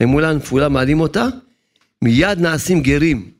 האמונה 0.00 0.30
הנפולה 0.30 0.68
מעלים 0.68 1.00
אותה, 1.00 1.28
מיד 2.04 2.38
נעשים 2.38 2.82
גרים. 2.82 3.30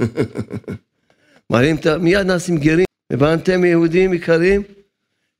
מעלים, 1.50 1.76
מיד 2.00 2.26
נעשים 2.26 2.58
גרים. 2.58 2.84
הבנתם 3.12 3.64
יהודים 3.64 4.14
יקרים? 4.14 4.62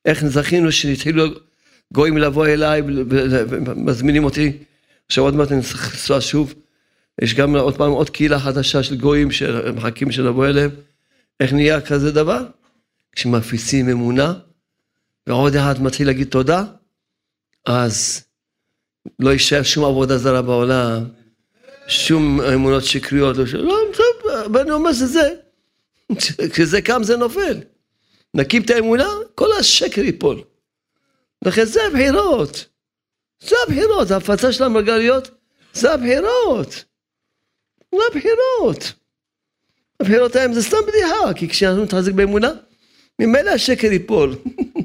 איך 0.04 0.26
זכינו 0.26 0.73
שהתחילו 0.73 1.25
גויים 1.93 2.19
לבוא 2.19 2.47
אליי, 2.47 2.83
מזמינים 3.76 4.25
אותי, 4.25 4.52
עכשיו 5.07 5.25
עוד 5.25 5.35
מעט 5.35 5.52
אני 5.52 5.62
צריך 5.62 5.93
לנסוע 5.93 6.21
שוב. 6.21 6.54
יש 7.23 7.35
גם 7.35 7.57
עוד 7.57 7.76
פעם 7.76 7.90
עוד 7.93 8.11
קהילה 8.11 8.40
חדשה 8.40 8.83
של 8.83 8.97
גויים 8.97 9.31
שמחכים 9.31 10.12
שנבוא 10.12 10.47
אליהם. 10.47 10.71
איך 11.40 11.52
נהיה 11.52 11.81
כזה 11.81 12.12
דבר? 12.12 12.47
כשמפיצים 13.12 13.88
אמונה, 13.88 14.35
ועוד 15.26 15.57
אחד 15.57 15.83
מתחיל 15.83 16.07
להגיד 16.07 16.28
תודה, 16.28 16.64
אז 17.66 18.25
לא 19.19 19.31
יישאר 19.31 19.62
שום 19.62 19.85
עבודה 19.85 20.19
זרה 20.19 20.43
בעולם. 20.43 21.04
שום 21.88 22.41
אמונות 22.41 22.85
שקריות, 22.85 23.37
לא, 23.37 23.45
לא 23.55 23.76
ואני 24.55 24.71
אומר 24.71 24.93
שזה, 24.93 25.35
כשזה 26.53 26.83
קם 26.83 27.03
זה 27.03 27.17
נופל. 27.17 27.61
נקים 28.35 28.62
את 28.62 28.71
האמונה, 28.71 29.09
כל 29.35 29.53
השקר 29.53 30.00
ייפול. 30.00 30.43
לכן 31.45 31.64
זה 31.64 31.81
הבחירות. 31.87 32.67
זה 33.41 33.57
הבחירות, 33.67 34.11
ההפצה 34.11 34.53
של 34.53 34.64
המרגליות, 34.64 35.31
זה 35.73 35.93
הבחירות. 35.93 36.85
זה 37.93 38.00
הבחירות. 38.11 38.93
הבחירות 40.00 40.37
ההם 40.37 40.53
זה 40.53 40.62
סתם 40.62 40.76
בדיחה, 40.87 41.35
כי 41.37 41.49
כשאנחנו 41.49 41.85
נתחזק 41.85 42.12
באמונה, 42.12 42.53
ממילא 43.19 43.50
השקר 43.50 43.93
ייפול. 43.93 44.37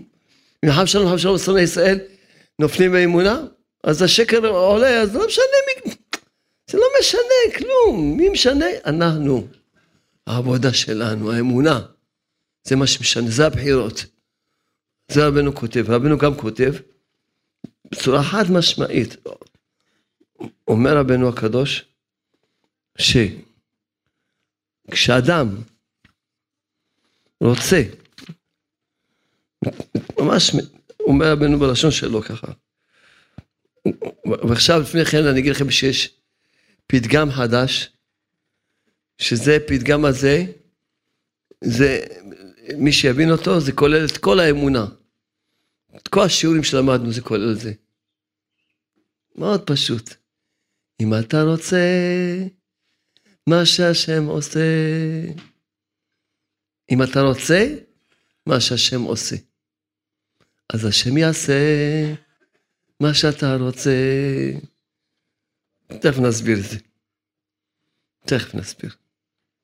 אם 0.65 0.72
חם 0.72 0.86
שלום, 0.86 1.10
חם 1.12 1.18
שלום, 1.18 1.38
שונאי 1.38 1.62
ישראל, 1.62 2.00
נופלים 2.60 2.91
באמונה, 2.91 3.41
אז 3.84 4.01
השקר 4.01 4.48
עולה, 4.48 5.01
אז 5.01 5.15
לא 5.15 5.27
משנה 5.27 5.44
מי... 5.86 5.91
זה 6.70 6.78
לא 6.78 6.86
משנה 7.00 7.58
כלום, 7.58 8.18
מי 8.18 8.30
משנה? 8.30 8.66
אנחנו. 8.86 9.48
העבודה 10.28 10.74
שלנו, 10.74 11.32
האמונה. 11.32 11.80
זה 12.64 12.76
מה 12.76 12.88
שמשנה, 12.88 13.30
זה 13.30 13.46
הבחירות. 13.46 14.06
זה 15.12 15.28
רבנו 15.28 15.56
כותב. 15.56 15.86
רבנו 15.88 16.18
גם 16.18 16.36
כותב 16.36 16.74
בצורה 17.92 18.24
חד 18.24 18.44
משמעית. 18.52 19.16
אומר 20.68 20.98
רבנו 20.98 21.30
הקדוש, 21.30 21.86
שכשאדם 24.88 25.56
רוצה, 27.44 27.84
ממש 30.20 30.52
אומר 31.00 31.32
רבנו 31.32 31.60
בלשון 31.60 31.92
שלו 31.92 32.22
ככה, 32.22 32.48
ועכשיו 34.48 34.82
לפני 34.82 35.06
כן 35.06 35.26
אני 35.26 35.40
אגיד 35.40 35.52
לכם 35.52 35.72
שיש 35.72 36.19
פתגם 36.91 37.31
חדש, 37.31 37.91
שזה 39.17 39.58
פתגם 39.67 40.05
הזה, 40.05 40.46
זה, 41.63 42.05
מי 42.77 42.91
שיבין 42.91 43.31
אותו, 43.31 43.60
זה 43.60 43.72
כולל 43.72 44.05
את 44.05 44.17
כל 44.17 44.39
האמונה. 44.39 44.86
את 45.96 46.08
כל 46.08 46.22
השיעורים 46.22 46.63
שלמדנו 46.63 47.12
זה 47.12 47.22
כולל 47.22 47.51
את 47.51 47.60
זה. 47.60 47.74
מאוד 49.36 49.62
פשוט. 49.67 50.13
אם 51.01 51.13
אתה 51.19 51.43
רוצה 51.43 51.77
מה 53.48 53.65
שהשם 53.65 54.25
עושה, 54.25 54.60
אם 56.91 57.03
אתה 57.03 57.22
רוצה 57.22 57.75
מה 58.46 58.60
שהשם 58.60 59.01
עושה, 59.01 59.36
אז 60.74 60.86
השם 60.86 61.17
יעשה 61.17 61.53
מה 63.00 63.13
שאתה 63.13 63.55
רוצה. 63.55 63.91
תכף 65.98 66.19
נסביר 66.19 66.58
את 66.60 66.63
זה. 66.63 66.77
תכף 68.25 68.55
נסביר. 68.55 68.91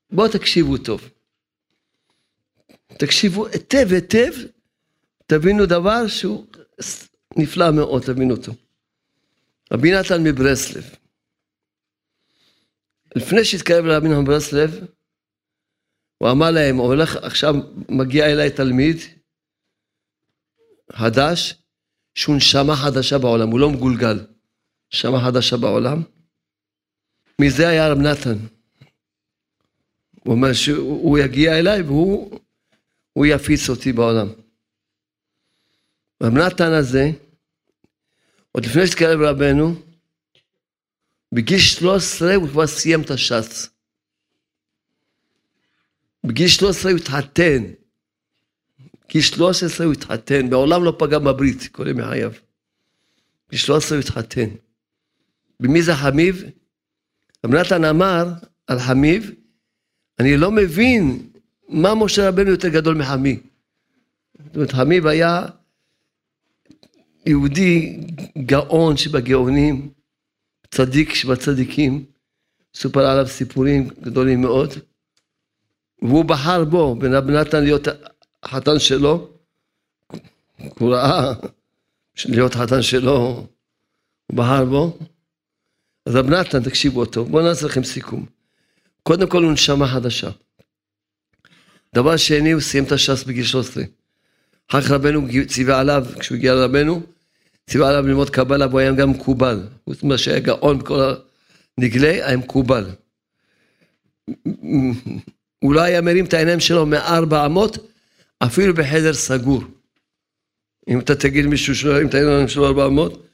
בואו 0.10 0.32
תקשיבו 0.32 0.78
טוב. 0.78 1.10
תקשיבו 3.00 3.48
היטב 3.48 3.88
היטב, 3.92 4.32
תבינו 5.26 5.66
דבר 5.66 6.08
שהוא 6.08 6.46
נפלא 7.38 7.72
מאוד, 7.72 8.04
תבינו 8.04 8.36
אותו. 8.36 8.52
רבי 9.74 9.92
נתן 9.92 10.24
מברסלב. 10.24 10.84
לפני 13.16 13.46
שהתקרב 13.46 13.86
לרבי 13.86 14.10
נתן 14.10 14.22
מברסלב, 14.22 14.72
הוא 16.18 16.32
אמר 16.32 16.52
להם, 16.52 16.78
הולך, 16.78 17.16
עכשיו 17.16 17.56
מגיע 17.90 18.26
אליי 18.26 18.52
תלמיד 18.52 18.98
חדש, 20.92 21.56
שהוא 22.16 22.36
נשמה 22.36 22.76
חדשה 22.76 23.18
בעולם, 23.18 23.50
הוא 23.50 23.60
לא 23.60 23.70
מגולגל, 23.70 24.26
נשמה 24.94 25.26
חדשה 25.26 25.58
בעולם. 25.58 26.04
מזה 27.42 27.68
היה 27.68 27.92
רב 27.92 27.98
נתן. 27.98 28.38
הוא 30.14 30.36
אומר 30.36 30.54
שהוא 30.54 31.20
יגיע 31.20 31.60
אליי 31.60 31.82
והוא 31.82 33.26
יפיץ 33.26 33.70
אותי 33.70 33.94
בעולם. 33.94 34.28
רב 36.24 36.34
נתן 36.34 36.74
הזה, 36.74 37.12
עוד 38.52 38.66
לפני 38.66 38.88
שהתקרב 38.88 39.22
רבנו, 39.22 39.76
בגיל 41.32 41.60
13 41.60 42.36
הוא 42.36 42.50
כבר 42.50 42.68
סיים 42.68 43.02
את 43.02 43.12
הש"ס. 43.12 43.70
בגיל 46.24 46.48
13 46.48 46.92
הוא 46.92 47.00
התחתן. 47.00 47.64
בגיל 49.08 49.22
13 49.22 49.86
הוא 49.86 49.94
התחתן, 49.94 50.50
בעולם 50.50 50.84
לא 50.84 50.96
פגע 51.00 51.20
בברית, 51.20 51.68
כל 51.72 51.88
ימי 51.88 52.04
חייו. 52.04 52.32
בגיל 53.48 53.60
13 53.60 53.98
הוא 53.98 54.04
התחתן. 54.04 54.50
במי 55.60 55.82
זה 55.82 55.96
חמיב? 55.96 56.44
רב 57.46 57.56
נתן 57.56 57.86
אמר 57.86 58.26
על 58.68 58.80
חמיב, 58.80 59.32
אני 60.20 60.38
לא 60.38 60.52
מבין 60.52 61.30
מה 61.70 61.96
משה 61.96 62.30
רבנו 62.30 62.50
יותר 62.50 62.68
גדול 62.68 62.96
מחמי. 62.96 63.40
זאת 64.46 64.56
אומרת, 64.56 64.72
חמיב 64.72 65.08
היה 65.08 65.46
יהודי 67.26 68.00
גאון 68.38 68.98
שבגאונים, 68.98 69.90
צדיק 70.72 71.14
שבצדיקים, 71.14 72.06
סופר 72.74 73.06
עליו 73.06 73.28
סיפורים 73.28 73.88
גדולים 74.02 74.42
מאוד, 74.42 74.74
והוא 76.02 76.26
בחר 76.26 76.66
בו, 76.66 76.96
בן 76.96 77.14
רב 77.14 77.30
נתן 77.30 77.64
להיות 77.64 77.88
החתן 78.44 78.80
שלו, 78.80 79.30
הוא 80.80 80.96
ראה 80.96 81.34
להיות 82.26 82.56
חתן 82.56 82.82
שלו, 82.82 83.48
הוא 84.28 84.38
בחר 84.38 84.66
בו. 84.66 84.98
אז 86.06 86.16
רב 86.16 86.30
נתן, 86.30 86.64
תקשיבו 86.64 87.06
טוב, 87.06 87.32
בואו 87.32 87.44
נעשה 87.44 87.66
לכם 87.66 87.84
סיכום. 87.84 88.26
קודם 89.04 89.30
כל 89.30 89.44
הוא 89.44 89.52
נשמה 89.52 89.88
חדשה. 89.88 90.30
דבר 91.96 92.18
שני, 92.18 92.52
הוא 92.52 92.62
סיים 92.62 92.84
את 92.84 92.92
הש"ס 92.92 93.24
בגיל 93.24 93.46
13. 93.46 93.84
אחר 94.70 94.82
כך 94.82 94.92
רבנו 94.92 95.28
ציווה 95.48 95.80
עליו, 95.80 96.06
כשהוא 96.20 96.36
הגיע 96.36 96.54
לרבנו, 96.54 97.02
ציווה 97.70 97.90
עליו 97.90 98.08
ללמוד 98.08 98.30
קבלה, 98.30 98.68
והוא 98.68 98.80
היה 98.80 98.92
גם 98.92 99.10
מקובל. 99.10 99.68
חוץ 99.86 100.04
ממה 100.04 100.18
שהיה 100.18 100.40
גאון 100.40 100.80
בכל 100.80 101.14
הנגלה, 101.78 102.10
היה 102.10 102.38
מקובל. 102.38 102.90
הוא 105.60 105.74
לא 105.74 105.82
היה 105.82 106.02
מרים 106.02 106.26
את 106.26 106.34
העיניים 106.34 106.60
שלו 106.60 106.86
מארבע 106.86 107.46
אמות, 107.46 107.78
אפילו 108.40 108.74
בחדר 108.74 109.14
סגור. 109.14 109.64
אם 110.88 111.00
אתה 111.00 111.16
תגיד 111.16 111.46
מישהו 111.46 111.76
שלא 111.76 111.92
ירים 111.92 112.08
את 112.08 112.14
העיניים 112.14 112.48
שלו 112.48 112.68
ארבע 112.68 112.86
אמות, 112.86 113.26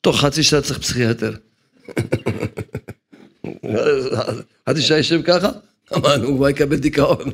תוך 0.00 0.20
חצי 0.20 0.42
שעה 0.42 0.60
צריך 0.60 0.78
פסיכיאטר. 0.78 1.34
חצי 4.68 4.82
שעה 4.82 4.98
יושב 4.98 5.22
ככה, 5.22 5.50
אמרנו, 5.96 6.28
הוא 6.28 6.36
כבר 6.36 6.48
יקבל 6.48 6.76
דיכאון. 6.76 7.30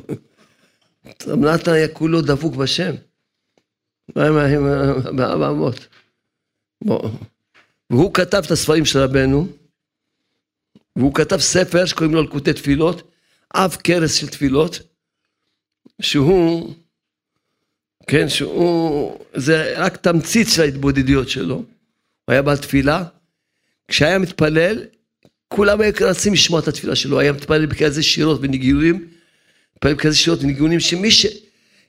רב 1.27 1.39
נתן 1.39 1.71
היה 1.71 1.87
כולו 1.87 2.21
דבוק 2.21 2.55
בשם. 2.55 2.91
מה 4.15 4.25
עם 4.27 4.65
בארבע 5.17 5.49
אמות? 5.49 5.87
והוא 7.89 8.13
כתב 8.13 8.41
את 8.45 8.51
הספרים 8.51 8.85
של 8.85 8.99
רבנו, 8.99 9.47
והוא 10.95 11.13
כתב 11.13 11.37
ספר 11.39 11.85
שקוראים 11.85 12.13
לו 12.13 12.23
לקוטי 12.23 12.53
תפילות, 12.53 13.11
אב 13.55 13.77
כרס 13.83 14.13
של 14.13 14.27
תפילות, 14.27 14.79
שהוא, 16.01 16.73
כן, 18.07 18.29
שהוא, 18.29 19.19
זה 19.33 19.73
רק 19.77 19.97
תמצית 19.97 20.47
של 20.49 20.61
ההתבודדויות 20.61 21.29
שלו. 21.29 21.55
הוא 21.55 21.65
היה 22.27 22.41
בעל 22.41 22.57
תפילה, 22.57 23.03
כשהיה 23.87 24.19
מתפלל, 24.19 24.85
כולם 25.47 25.81
היו 25.81 25.93
רצים 26.01 26.33
לשמוע 26.33 26.59
את 26.59 26.67
התפילה 26.67 26.95
שלו, 26.95 27.19
היה 27.19 27.31
מתפלל 27.31 27.65
בכזה 27.65 28.03
שירות 28.03 28.39
וניגיונים, 28.41 29.07
מתפלל 29.75 29.93
בכזה 29.93 30.15
שירות 30.15 30.43
וניגיונים, 30.43 30.79
שמי 30.79 31.11
ש... 31.11 31.25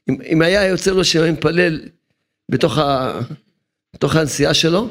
אם, 0.08 0.16
אם 0.32 0.42
היה 0.42 0.66
יוצא 0.66 0.90
לו 0.90 1.04
שהוא 1.04 1.28
מתפלל 1.28 1.80
בתוך, 2.48 2.78
ה... 2.78 3.20
בתוך 3.94 4.16
הנסיעה 4.16 4.54
שלו, 4.54 4.90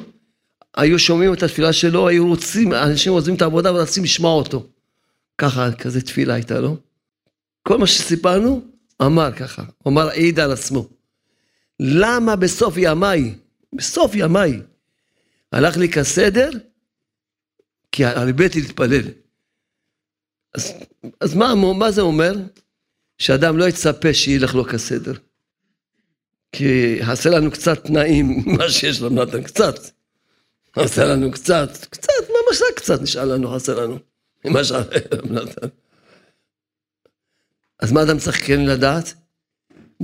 היו 0.78 1.00
שומעים 1.00 1.34
את 1.34 1.44
התפילה 1.44 1.74
שלו, 1.74 2.08
היו 2.08 2.28
רוצים, 2.28 2.74
אנשים 2.74 3.12
עוזבים 3.12 3.36
את 3.36 3.42
העבודה 3.42 3.74
ורצים 3.74 4.04
לשמוע 4.04 4.34
אותו. 4.34 4.68
ככה, 5.38 5.72
כזה 5.72 6.02
תפילה 6.02 6.34
הייתה 6.34 6.60
לו. 6.60 6.78
כל 7.64 7.78
מה 7.78 7.88
שסיפרנו, 7.88 8.62
אמר 9.02 9.32
ככה, 9.32 9.64
אמר 9.88 10.10
העיד 10.10 10.40
על 10.40 10.52
עצמו. 10.52 10.88
למה 11.80 12.36
בסוף 12.36 12.74
ימיי, 12.78 13.36
בסוף 13.74 14.12
ימיי, 14.16 14.62
הלך 15.52 15.78
לי 15.78 15.90
כסדר? 15.90 16.50
כי 17.96 18.06
הרביתי 18.06 18.62
להתפלל. 18.62 19.04
אז, 20.56 20.74
אז 21.22 21.36
מה, 21.36 21.56
מה 21.56 21.92
זה 21.92 22.02
אומר? 22.02 22.34
שאדם 23.18 23.58
לא 23.58 23.66
יצפה 23.66 24.14
שילך 24.14 24.56
לו 24.56 24.66
כסדר. 24.66 25.14
כי 26.52 27.00
עשה 27.02 27.30
לנו 27.30 27.52
קצת 27.52 27.84
תנאים, 27.84 28.44
מה 28.58 28.70
שיש 28.70 29.02
לנו 29.02 29.24
נתן, 29.24 29.44
קצת. 29.44 29.76
עשה 30.74 31.06
לנו 31.06 31.32
קצת, 31.32 31.70
קצת, 31.90 32.14
ממש 32.30 32.62
רק 32.70 32.76
קצת 32.76 33.02
נשאר 33.02 33.26
לנו, 33.26 33.56
עשה 33.56 33.74
לנו. 33.74 34.00
ממה 34.46 34.64
שנתן. 34.64 35.68
אז 37.80 37.92
מה 37.92 38.04
אדם 38.04 38.20
צריך 38.20 38.48
כן 38.48 38.66
לדעת? 38.66 39.14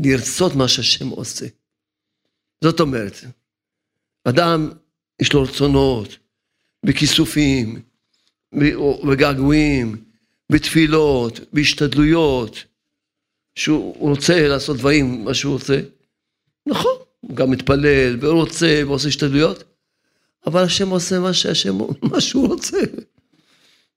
לרצות 0.04 0.56
מה 0.56 0.68
שהשם 0.68 1.08
עושה. 1.08 1.46
זאת 2.64 2.80
אומרת, 2.80 3.18
אדם 4.24 4.72
יש 5.22 5.34
לו 5.34 5.44
רצונות, 5.44 6.21
בכיסופים, 6.84 7.82
וגעגועים, 9.08 10.04
בתפילות, 10.52 11.40
בהשתדלויות, 11.54 12.64
שהוא 13.56 13.96
רוצה 14.00 14.48
לעשות 14.48 14.78
דברים, 14.78 15.26
מה 15.26 15.34
שהוא 15.34 15.54
רוצה. 15.54 15.82
נכון, 16.66 16.96
הוא 17.20 17.36
גם 17.36 17.52
מתפלל 17.52 18.18
ורוצה 18.22 18.82
ועושה 18.88 19.08
השתדלויות, 19.08 19.64
אבל 20.48 20.64
השם 20.64 20.90
עושה 20.90 21.20
מה 21.20 21.34
שהשם, 21.34 21.78
מה 22.12 22.22
שהוא 22.22 22.48
רוצה. 22.48 22.78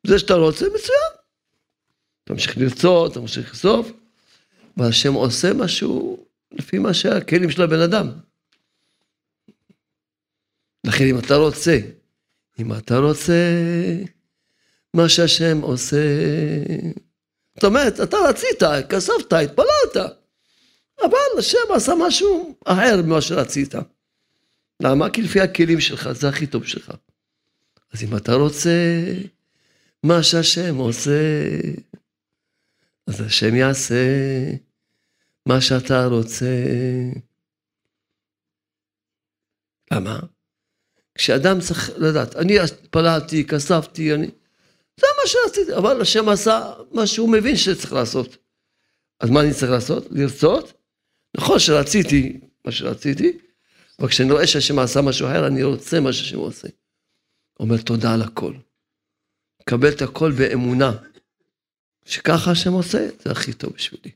זה 0.06 0.18
שאתה 0.18 0.34
רוצה, 0.34 0.66
מצוין. 0.66 1.14
תמשיך 2.24 2.58
לרצות, 2.58 3.14
תמשיך 3.14 3.52
לסוף, 3.52 3.92
אבל 4.76 4.88
השם 4.88 5.12
עושה 5.12 5.52
משהו 5.54 6.24
לפי 6.52 6.78
מה 6.78 6.94
שהכלים 6.94 7.50
של 7.50 7.62
הבן 7.62 7.80
אדם. 7.80 8.10
לכן 10.84 11.04
אם 11.04 11.18
אתה 11.18 11.36
רוצה, 11.36 11.78
אם 12.58 12.72
אתה 12.72 12.98
רוצה 12.98 13.34
מה 14.94 15.08
שהשם 15.08 15.60
עושה, 15.60 15.96
זאת 17.54 17.64
אומרת, 17.64 18.00
אתה 18.00 18.16
רצית, 18.28 18.62
כספת, 18.88 19.32
התפללת, 19.32 20.12
אבל 21.00 21.38
השם 21.38 21.58
עשה 21.74 21.92
משהו 22.06 22.58
אחר 22.64 23.02
ממה 23.02 23.20
שרצית. 23.20 23.74
למה? 24.82 25.10
כי 25.10 25.22
לפי 25.22 25.40
הכלים 25.40 25.80
שלך, 25.80 26.12
זה 26.12 26.28
הכי 26.28 26.46
טוב 26.46 26.66
שלך. 26.66 26.92
אז 27.92 28.02
אם 28.02 28.16
אתה 28.16 28.34
רוצה 28.34 29.04
מה 30.02 30.22
שהשם 30.22 30.76
עושה, 30.76 31.10
אז 33.06 33.20
השם 33.20 33.54
יעשה 33.54 34.04
מה 35.46 35.60
שאתה 35.60 36.06
רוצה. 36.06 36.46
למה? 39.92 40.20
כשאדם 41.14 41.60
צריך 41.60 41.90
לדעת, 41.96 42.36
אני 42.36 42.58
התפללתי, 42.58 43.46
כספתי, 43.46 44.14
אני... 44.14 44.30
זה 45.00 45.06
מה 45.22 45.26
שרציתי, 45.26 45.76
אבל 45.76 46.00
השם 46.00 46.28
עשה 46.28 46.72
מה 46.92 47.06
שהוא 47.06 47.32
מבין 47.32 47.56
שצריך 47.56 47.92
לעשות. 47.92 48.36
אז 49.20 49.30
מה 49.30 49.40
אני 49.40 49.54
צריך 49.54 49.72
לעשות? 49.72 50.04
לרצות? 50.10 50.72
נכון 51.36 51.58
שרציתי 51.58 52.40
מה 52.64 52.72
שרציתי, 52.72 53.38
אבל 53.98 54.08
כשאני 54.08 54.32
רואה 54.32 54.46
שהשם 54.46 54.78
עשה 54.78 55.02
משהו 55.02 55.26
אחר, 55.26 55.46
אני 55.46 55.62
רוצה 55.62 56.00
מה 56.00 56.12
שהשם 56.12 56.38
עושה. 56.38 56.68
אומר 57.60 57.82
תודה 57.82 58.14
על 58.14 58.22
הכל. 58.22 58.54
קבל 59.64 59.88
את 59.88 60.02
הכל 60.02 60.32
באמונה. 60.32 60.92
שככה 62.04 62.50
השם 62.50 62.72
עושה, 62.72 63.08
זה 63.18 63.30
הכי 63.30 63.52
טוב 63.52 63.72
בשבילי. 63.72 64.10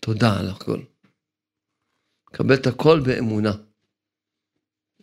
תודה 0.00 0.40
על 0.40 0.48
הכל. 0.48 0.80
קבל 2.24 2.54
את 2.54 2.66
הכל 2.66 3.00
באמונה. 3.00 3.52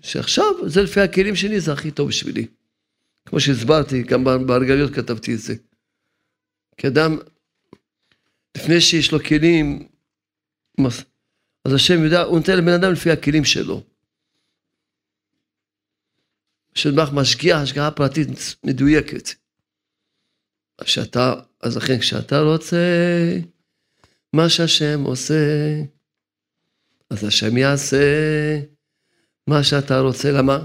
שעכשיו, 0.06 0.70
זה 0.70 0.82
לפי 0.82 1.02
הכלים 1.02 1.36
שלי, 1.36 1.60
זה 1.60 1.74
הכי 1.74 1.92
טוב 1.92 2.08
בשבילי. 2.08 2.48
כמו 3.26 3.40
שהסברתי, 3.40 4.04
גם 4.04 4.24
בהרגליות 4.24 4.94
כתבתי 4.94 5.34
את 5.34 5.40
זה. 5.40 5.56
כי 6.78 6.88
אדם, 6.88 7.18
לפני 8.58 8.82
שיש 8.82 9.12
לו 9.12 9.20
כלים, 9.24 9.88
אז 11.66 11.74
השם 11.74 12.04
יודע, 12.04 12.22
הוא 12.22 12.38
נותן 12.38 12.58
לבן 12.58 12.74
אדם 12.74 12.92
לפי 12.92 13.12
הכלים 13.12 13.46
שלו. 13.46 13.84
שבח 16.76 17.10
משגיח 17.14 17.58
השגחה 17.62 17.92
פרטית 17.92 18.28
מדויקת. 18.64 19.30
שאתה, 20.84 21.34
אז 21.62 21.78
לכן 21.78 22.00
כשאתה 22.00 22.40
רוצה 22.40 22.78
מה 24.34 24.50
שהשם 24.50 25.04
עושה, 25.04 25.34
אז 27.10 27.24
השם 27.24 27.58
יעשה 27.58 27.98
מה 29.48 29.64
שאתה 29.64 30.00
רוצה. 30.00 30.32
למה? 30.32 30.64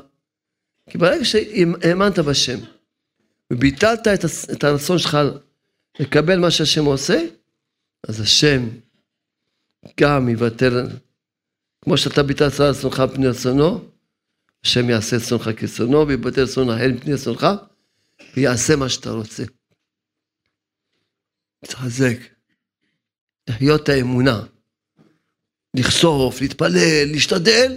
כי 0.91 0.99
ברגע 0.99 1.25
שהאמנת 1.25 2.19
בשם, 2.19 2.59
וביטלת 3.53 4.09
את 4.53 4.65
הרצון 4.65 4.99
שלך 4.99 5.19
לקבל 6.01 6.39
מה 6.39 6.51
שהשם 6.51 6.85
עושה, 6.85 7.23
אז 8.09 8.21
השם 8.21 8.69
גם 10.01 10.29
יבטל, 10.29 10.89
כמו 11.85 11.99
שאתה 11.99 12.23
ביטלת 12.23 12.61
על 12.61 12.71
רצונך 12.71 13.03
פני 13.15 13.27
רצונו, 13.27 13.85
השם 14.65 14.91
יעשה 14.91 15.17
רצונך 15.17 15.51
כרצונו, 15.57 16.09
ויבטל 16.09 16.43
רצון 16.43 16.71
אחר 16.71 16.89
מפני 16.95 17.15
רצונך, 17.15 17.47
ויעשה 18.37 18.77
מה 18.77 18.89
שאתה 18.89 19.11
רוצה. 19.11 19.45
להתחזק, 21.63 22.17
לחיות 23.49 23.83
את 23.83 23.89
האמונה, 23.89 24.43
לחשוף, 25.77 26.41
להתפלל, 26.41 27.05
להשתדל, 27.13 27.77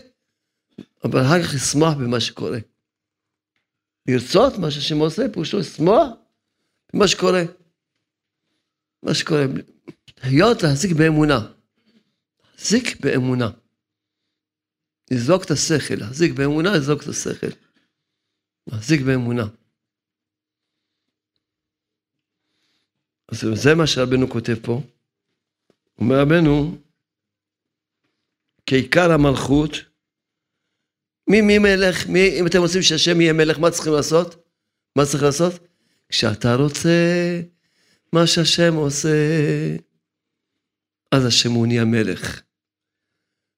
אבל 1.03 1.19
אחר 1.21 1.43
כך 1.43 1.53
לשמוח 1.55 1.93
במה 1.93 2.19
שקורה. 2.19 2.59
לרצות 4.07 4.53
מה 4.57 4.71
שהשם 4.71 4.97
עושה, 4.97 5.29
פירושו 5.33 5.59
לשמוח 5.59 6.07
במה 6.93 7.07
שקורה. 7.07 7.41
מה 9.03 9.13
שקורה. 9.13 9.45
להיות, 10.23 10.63
להחזיק 10.63 10.91
באמונה. 10.91 11.39
להחזיק 12.51 12.99
באמונה. 13.01 13.49
לזרוק 15.11 15.45
את 15.45 15.51
השכל, 15.51 15.95
להחזיק 15.95 16.33
באמונה, 16.33 16.69
לזרוק 16.77 17.03
את 17.03 17.07
השכל. 17.07 17.47
להחזיק 18.67 19.01
באמונה. 19.01 19.43
אז 23.27 23.45
זה 23.53 23.75
מה 23.75 23.87
שרבנו 23.87 24.29
כותב 24.29 24.55
פה. 24.61 24.81
אומר 25.99 26.21
רבנו, 26.21 26.77
כעיקר 28.65 29.11
המלכות, 29.11 29.71
מי, 31.27 31.41
מי 31.41 31.57
מלך, 31.57 32.07
מי, 32.07 32.39
אם 32.39 32.47
אתם 32.47 32.59
רוצים 32.59 32.81
שהשם 32.81 33.21
יהיה 33.21 33.33
מלך, 33.33 33.59
מה 33.59 33.71
צריכים 33.71 33.93
לעשות? 33.93 34.47
מה 34.95 35.05
צריך 35.05 35.23
לעשות? 35.23 35.67
כשאתה 36.09 36.55
רוצה 36.55 36.89
מה 38.13 38.27
שהשם 38.27 38.73
עושה, 38.73 39.09
אז 41.11 41.25
השם 41.25 41.51
הוא 41.51 41.67
נהיה 41.67 41.85
מלך. 41.85 42.41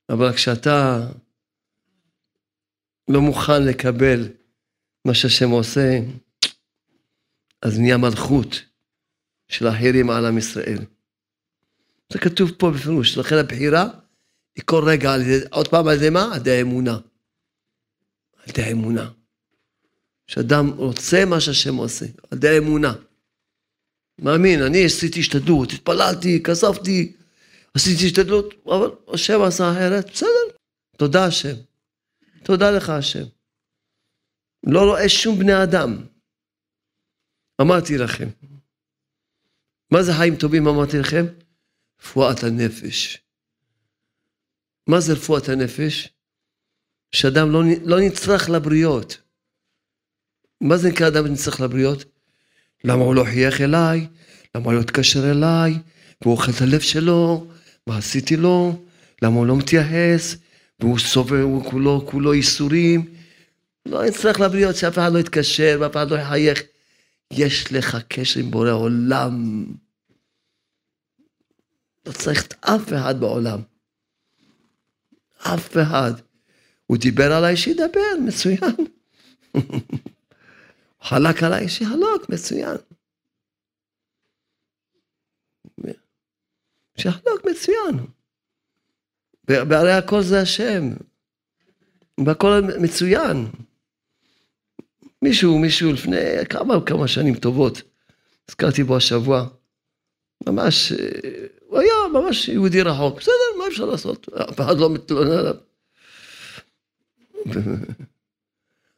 אבל 0.09 0.33
כשאתה 0.33 1.07
לא 3.07 3.21
מוכן 3.21 3.63
לקבל 3.63 4.29
מה 5.05 5.13
שהשם 5.13 5.49
עושה, 5.49 5.99
אז 7.61 7.79
נהיה 7.79 7.97
מלכות 7.97 8.61
של 9.47 9.67
אחרים 9.67 10.09
על 10.09 10.25
עם 10.25 10.37
ישראל. 10.37 10.79
זה 12.13 12.19
כתוב 12.19 12.51
פה 12.57 12.71
בפירוש, 12.71 13.17
לכן 13.17 13.35
הבחירה 13.35 13.87
היא 14.55 14.63
כל 14.65 14.83
רגע, 14.87 15.15
עוד 15.51 15.67
פעם 15.67 15.87
על 15.87 15.95
ידי 15.95 16.09
מה? 16.09 16.29
על 16.33 16.39
ידי 16.39 16.57
האמונה. 16.57 16.97
על 18.45 18.49
ידי 18.49 18.63
האמונה. 18.63 19.11
שאדם 20.27 20.69
רוצה 20.69 21.25
מה 21.25 21.41
שהשם 21.41 21.75
עושה, 21.75 22.05
על 22.05 22.37
ידי 22.37 22.49
האמונה. 22.49 22.93
מאמין, 24.19 24.61
אני 24.61 24.85
עשיתי 24.85 25.19
השתדלות, 25.19 25.71
התפללתי, 25.71 26.43
כספתי, 26.43 27.13
עשיתי 27.73 28.05
השתדלות, 28.05 28.53
אבל 28.65 29.13
השם 29.13 29.41
עשה 29.41 29.71
אחרת, 29.71 30.11
בסדר, 30.11 30.57
תודה 30.97 31.25
השם. 31.25 31.55
תודה 32.43 32.71
לך 32.71 32.89
השם. 32.89 33.23
לא 34.67 34.79
רואה 34.79 35.09
שום 35.09 35.39
בני 35.39 35.63
אדם. 35.63 36.05
אמרתי 37.61 37.97
לכם. 37.97 38.27
מה 39.91 40.03
זה 40.03 40.13
חיים 40.13 40.35
טובים 40.35 40.67
אמרתי 40.67 40.97
לכם? 40.97 41.25
רפואת 42.01 42.43
הנפש. 42.43 43.21
מה 44.87 44.99
זה 44.99 45.13
רפואת 45.13 45.49
הנפש? 45.49 46.14
שאדם 47.11 47.51
לא, 47.51 47.63
לא 47.83 47.99
נצרך 47.99 48.49
לבריות. 48.49 49.17
מה 50.61 50.77
זה 50.77 50.89
נקרא 50.89 51.07
אדם 51.07 51.25
נצרך 51.27 51.61
לבריות? 51.61 52.05
למה 52.83 53.03
הוא 53.03 53.15
לא 53.15 53.23
חייך 53.23 53.61
אליי? 53.61 54.07
למה 54.55 54.65
הוא 54.65 54.73
לא 54.73 54.79
התקשר 54.79 55.31
אליי? 55.31 55.79
והוא 56.21 56.33
אוכל 56.33 56.51
את 56.51 56.61
הלב 56.61 56.79
שלו? 56.79 57.47
מה 57.87 57.97
עשיתי 57.97 58.37
לו? 58.37 58.85
למה 59.21 59.35
הוא 59.35 59.45
לא 59.45 59.55
מתייחס? 59.55 60.35
והוא 60.79 60.99
סובל, 60.99 61.41
הוא 61.41 61.71
כולו, 61.71 62.07
כולו 62.07 62.33
ייסורים. 62.33 63.15
לא 63.85 64.05
נצטרך 64.05 64.39
לבריות 64.39 64.75
שאף 64.75 64.93
אחד 64.93 65.13
לא 65.13 65.19
יתקשר 65.19 65.77
ואף 65.81 65.91
אחד 65.91 66.11
לא 66.11 66.15
יחייך. 66.15 66.61
יש 67.31 67.73
לך 67.73 67.97
קשר 68.07 68.39
עם 68.39 68.51
בורא 68.51 68.71
עולם. 68.71 69.65
לא 72.05 72.11
צריך 72.11 72.45
את 72.45 72.53
אף 72.61 72.93
אחד 72.93 73.19
בעולם. 73.19 73.61
אף 75.37 75.77
אחד. 75.77 76.13
הוא 76.87 76.97
דיבר 76.97 77.33
עליי, 77.33 77.57
שידבר, 77.57 78.19
מצוין. 78.25 78.75
חלק 81.01 81.43
עליי, 81.43 81.69
שיחלוק, 81.69 82.29
מצוין. 82.29 82.77
שיחלוק, 86.97 87.45
מצוין. 87.45 88.05
והרי 89.47 89.93
הכל 89.93 90.21
זה 90.21 90.41
השם. 90.41 90.93
והכל 92.25 92.61
מצוין. 92.79 93.47
מישהו, 95.21 95.59
מישהו 95.59 95.91
לפני 95.91 96.17
כמה, 96.49 96.85
כמה 96.85 97.07
שנים 97.07 97.35
טובות, 97.35 97.81
הזכרתי 98.49 98.83
בו 98.83 98.97
השבוע, 98.97 99.47
ממש, 100.47 100.93
הוא 101.67 101.79
היה 101.79 101.93
ממש 102.13 102.47
יהודי 102.47 102.81
רחוק, 102.81 103.19
בסדר, 103.19 103.59
מה 103.59 103.67
אפשר 103.67 103.85
לעשות? 103.85 104.29
אף 104.29 104.61
אחד 104.61 104.77
לא 104.77 104.89
מתלונן 104.89 105.31
עליו. 105.31 105.55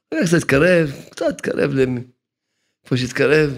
קצת 0.07 0.37
התקרב, 0.37 0.89
קצת 1.11 1.25
התקרב 1.29 1.71
איפה 2.83 2.97
שהתקרב. 2.97 3.51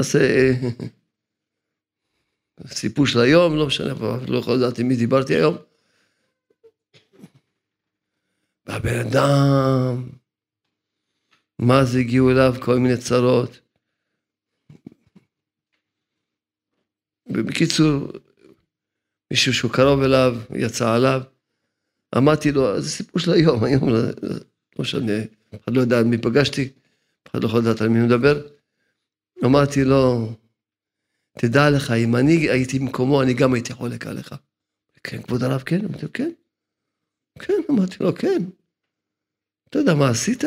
זה 0.00 0.52
סיפור 2.66 3.06
של 3.06 3.20
היום, 3.20 3.56
לא 3.56 3.66
משנה, 3.66 3.94
לא 4.28 4.38
יכול 4.38 4.54
לדעת 4.54 4.78
עם 4.78 4.88
מי 4.88 4.96
דיברתי 4.96 5.34
היום. 5.34 5.56
והבן 8.66 8.98
אדם, 8.98 10.08
מה 11.58 11.84
זה 11.84 11.98
הגיעו 11.98 12.30
אליו 12.30 12.54
כל 12.60 12.78
מיני 12.78 12.96
צרות. 12.96 13.60
ובקיצור, 17.26 18.12
מישהו 19.30 19.54
שהוא 19.54 19.70
קרוב 19.72 20.02
אליו, 20.02 20.36
יצא 20.56 20.94
עליו, 20.94 21.20
אמרתי 22.16 22.52
לו, 22.52 22.80
זה 22.80 22.90
סיפור 22.90 23.20
של 23.20 23.32
היום, 23.32 23.64
היום 23.64 23.88
לא, 23.88 24.02
לא 24.02 24.78
משנה, 24.78 25.22
אף 25.54 25.64
אחד 25.64 25.74
לא 25.74 25.80
יודע 25.80 25.98
על 25.98 26.04
מי 26.04 26.18
פגשתי, 26.18 26.72
אף 27.22 27.30
אחד 27.30 27.42
לא 27.42 27.48
יכול 27.48 27.60
לדעת 27.60 27.80
על 27.80 27.88
מי 27.88 28.06
מדבר. 28.06 28.48
אמרתי 29.44 29.84
לו, 29.84 30.32
תדע 31.38 31.70
לך, 31.76 31.90
אם 31.90 32.16
אני 32.16 32.50
הייתי 32.50 32.78
במקומו, 32.78 33.22
אני 33.22 33.34
גם 33.34 33.54
הייתי 33.54 33.72
חולק 33.72 34.06
עליך. 34.06 34.34
כן, 35.04 35.22
כבוד 35.22 35.42
הרב, 35.42 35.60
כן? 35.60 35.84
אמרתי 35.84 36.06
לו, 36.06 36.12
כן. 36.12 36.30
כן, 37.38 37.60
אמרתי 37.70 37.96
לו, 38.00 38.14
כן. 38.14 38.42
אתה 39.68 39.78
יודע 39.78 39.94
מה 39.94 40.10
עשית? 40.10 40.44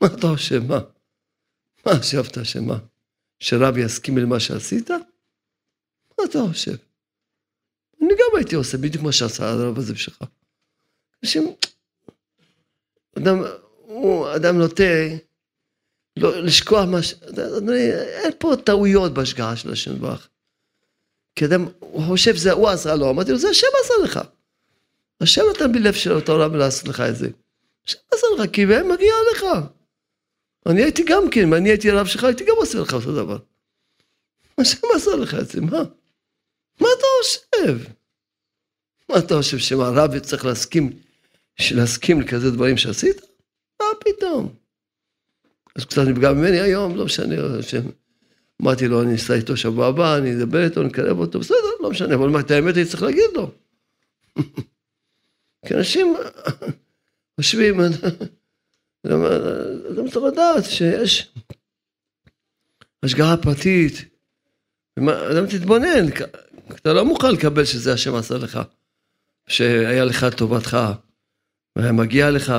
מה 0.00 0.08
אתה 0.18 0.26
חושב, 0.34 0.62
מה? 0.68 0.78
מה 1.86 1.92
חשבת 1.98 2.44
שמה? 2.44 2.78
שרב 3.40 3.78
יסכים 3.78 4.18
למה 4.18 4.40
שעשית? 4.40 4.90
מה 6.18 6.24
אתה 6.24 6.38
חושב? 6.48 6.91
אני 8.02 8.10
גם 8.14 8.36
הייתי 8.36 8.54
עושה 8.54 8.78
בדיוק 8.78 9.04
מה 9.04 9.12
שעשה 9.12 9.50
הרב 9.50 9.78
הזה 9.78 9.92
בשבילך. 9.92 10.22
אנשים, 11.22 11.54
אדם, 13.18 13.42
הוא 13.76 14.36
אדם 14.36 14.58
נוטה 14.58 14.84
לא, 16.16 16.42
לשכוח 16.42 16.84
מה 16.88 17.02
ש... 17.02 17.14
אין 18.22 18.32
פה 18.38 18.52
טעויות 18.64 19.14
בהשגחה 19.14 19.56
של 19.56 19.72
השם 19.72 19.98
ברך. 19.98 20.28
כי 21.34 21.44
אדם, 21.44 21.68
הוא 21.78 22.02
חושב 22.06 22.34
שזה 22.34 22.52
הוא 22.52 22.68
עשה 22.68 22.94
לו, 22.96 23.10
אמרתי 23.10 23.32
לו, 23.32 23.38
זה 23.38 23.48
השם 23.48 23.66
עשה 23.84 23.94
לך. 24.04 24.20
השם 25.20 25.42
נתן 25.50 25.72
בלב 25.72 25.94
שלו 25.94 26.18
את 26.18 26.28
העולם 26.28 26.56
לעשות 26.56 26.88
לך 26.88 27.00
את 27.00 27.16
זה. 27.16 27.28
השם 27.86 27.98
עשה 28.14 28.26
לך, 28.38 28.50
כי 28.52 28.66
בהם 28.66 28.92
מגיע 28.92 29.12
לך. 29.32 29.44
אני 30.66 30.82
הייתי 30.82 31.04
גם 31.08 31.30
כן, 31.30 31.42
אם 31.42 31.54
אני 31.54 31.68
הייתי 31.68 31.90
הרב 31.90 32.06
שלך, 32.06 32.24
הייתי 32.24 32.44
גם 32.44 32.54
עושה 32.56 32.78
לך 32.78 32.94
אותו 32.94 33.12
דבר. 33.14 33.38
השם 34.58 34.86
עשה 34.96 35.16
לך 35.16 35.34
את 35.34 35.48
זה, 35.48 35.60
מה? 35.60 35.82
מה 36.80 36.88
אתה 36.98 37.06
חושב? 37.22 37.78
מה 39.08 39.18
אתה 39.18 39.36
חושב, 39.36 39.58
שמה 39.58 39.88
רב 39.88 40.18
צריך 40.18 40.44
להסכים, 40.44 40.90
להסכים 41.74 42.20
לכזה 42.20 42.50
דברים 42.50 42.76
שעשית? 42.76 43.20
מה 43.82 43.86
פתאום? 44.00 44.54
אז 45.76 45.84
קצת 45.84 46.02
נפגע 46.08 46.32
ממני 46.32 46.60
היום, 46.60 46.96
לא 46.96 47.04
משנה, 47.04 47.34
אמרתי 48.62 48.88
לו, 48.88 49.02
אני 49.02 49.14
אסע 49.14 49.34
איתו 49.34 49.56
שבוע 49.56 49.86
הבא, 49.86 50.16
אני 50.16 50.34
אדבר 50.34 50.64
איתו, 50.64 50.82
נקרב 50.82 51.18
אותו, 51.18 51.40
בסדר, 51.40 51.56
לא 51.80 51.90
משנה, 51.90 52.14
אבל 52.14 52.40
את 52.40 52.50
האמת 52.50 52.76
אני 52.76 52.84
צריך 52.84 53.02
להגיד 53.02 53.30
לו. 53.34 53.50
כי 55.66 55.74
אנשים 55.74 56.16
חושבים, 57.40 57.80
אדם 59.06 60.08
צריך 60.10 60.24
לדעת 60.32 60.64
שיש 60.64 61.32
השגחה 63.02 63.36
פרטית, 63.42 63.94
אדם 64.98 65.46
תתבונן, 65.46 66.06
אתה 66.74 66.92
לא 66.92 67.04
מוכן 67.04 67.30
לקבל 67.30 67.64
שזה 67.64 67.92
השם 67.92 68.14
עשה 68.14 68.34
לך, 68.34 68.60
שהיה 69.46 70.04
לך 70.04 70.26
טובתך, 70.36 70.78
והיה 71.76 71.92
מגיע 71.92 72.30
לך, 72.30 72.52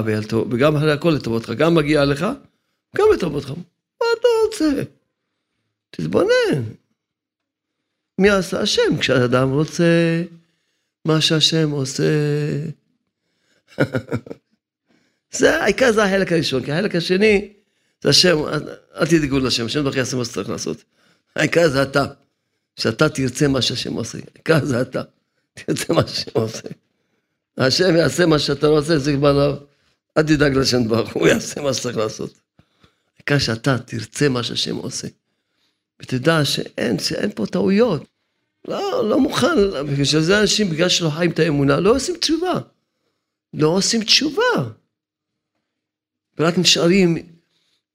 וגם 0.51 0.75
אחרי 0.75 0.91
הכל 0.91 1.09
לטובתך, 1.09 1.49
גם 1.49 1.75
מגיע 1.75 2.05
לך, 2.05 2.25
גם 2.95 3.05
לטובתך. 3.13 3.49
מה 3.49 4.07
אתה 4.19 4.27
רוצה? 4.45 4.83
תתבונן. 5.89 6.63
מי 8.17 8.29
עשה 8.29 8.61
השם? 8.61 8.97
כשאדם 8.99 9.49
רוצה 9.49 10.23
מה 11.05 11.21
שהשם 11.21 11.71
עושה. 11.71 12.03
זה 15.31 15.63
העיקר 15.63 15.91
זה 15.91 16.03
החלק 16.03 16.31
הראשון, 16.31 16.63
כי 16.63 16.71
החלק 16.71 16.95
השני 16.95 17.53
זה 18.01 18.09
השם, 18.09 18.37
אל 18.95 19.05
תדאגו 19.05 19.39
לשם, 19.39 19.65
השם 19.65 19.83
בכי 19.83 19.97
יעשה 19.97 20.17
מה 20.17 20.25
שצריך 20.25 20.49
לעשות. 20.49 20.83
העיקר 21.35 21.69
זה 21.69 21.83
אתה, 21.83 22.05
שאתה 22.75 23.09
תרצה 23.09 23.47
מה 23.47 23.61
שהשם 23.61 23.93
עושה, 23.93 24.17
העיקר 24.35 24.65
זה 24.65 24.81
אתה, 24.81 25.01
תרצה 25.53 25.93
מה 25.93 26.07
שהשם 26.07 26.31
עושה. 26.33 26.69
השם 27.57 27.95
יעשה 27.95 28.25
מה 28.25 28.39
שאתה 28.39 28.67
רוצה, 28.67 28.97
זה 28.97 29.13
כבר 29.13 29.33
לא, 29.33 29.57
אל 30.17 30.23
תדאג 30.23 30.57
לשם 30.57 30.87
ברוך 30.87 31.13
הוא 31.13 31.27
יעשה 31.27 31.61
מה 31.61 31.73
שצריך 31.73 31.97
לעשות. 31.97 32.33
העיקר 33.17 33.37
שאתה 33.37 33.77
תרצה 33.77 34.29
מה 34.29 34.43
שהשם 34.43 34.75
עושה. 34.75 35.07
ותדע 36.01 36.45
שאין, 36.45 36.99
שאין 36.99 37.31
פה 37.35 37.45
טעויות. 37.45 38.03
לא, 38.67 39.09
לא 39.09 39.19
מוכן, 39.19 39.55
בגלל 39.91 40.05
שזה 40.05 40.39
אנשים, 40.39 40.69
בגלל 40.69 40.89
שלא 40.89 41.09
חיים 41.09 41.31
את 41.31 41.39
האמונה, 41.39 41.79
לא 41.79 41.95
עושים 41.95 42.15
תשובה. 42.17 42.53
לא 43.53 43.67
עושים 43.67 44.03
תשובה. 44.03 44.69
ורק 46.39 46.57
נשארים 46.57 47.17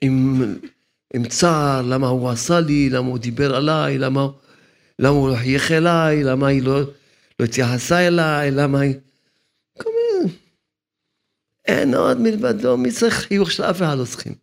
עם, 0.00 0.42
עם 1.14 1.28
צער, 1.28 1.82
למה 1.82 2.08
הוא 2.08 2.30
עשה 2.30 2.60
לי, 2.60 2.90
למה 2.90 3.08
הוא 3.08 3.18
דיבר 3.18 3.56
עליי, 3.56 3.98
למה, 3.98 4.28
למה 4.98 5.16
הוא 5.16 5.28
לא 5.28 5.36
חייך 5.36 5.72
אליי, 5.72 6.24
למה 6.24 6.46
היא 6.46 6.62
לא, 6.62 6.80
לא 7.40 7.44
התייחסה 7.44 8.06
אליי, 8.06 8.50
למה 8.50 8.80
היא... 8.80 8.94
כל 9.78 9.90
מיני... 9.90 10.32
אין 11.64 11.94
עוד 11.94 12.20
מלבדו, 12.20 12.76
מי 12.76 12.92
צריך 12.92 13.14
חיוך 13.14 13.52
של 13.52 13.62
אף 13.62 13.76
אחד 13.76 13.98
לא 13.98 14.04
צריכים. 14.04 14.34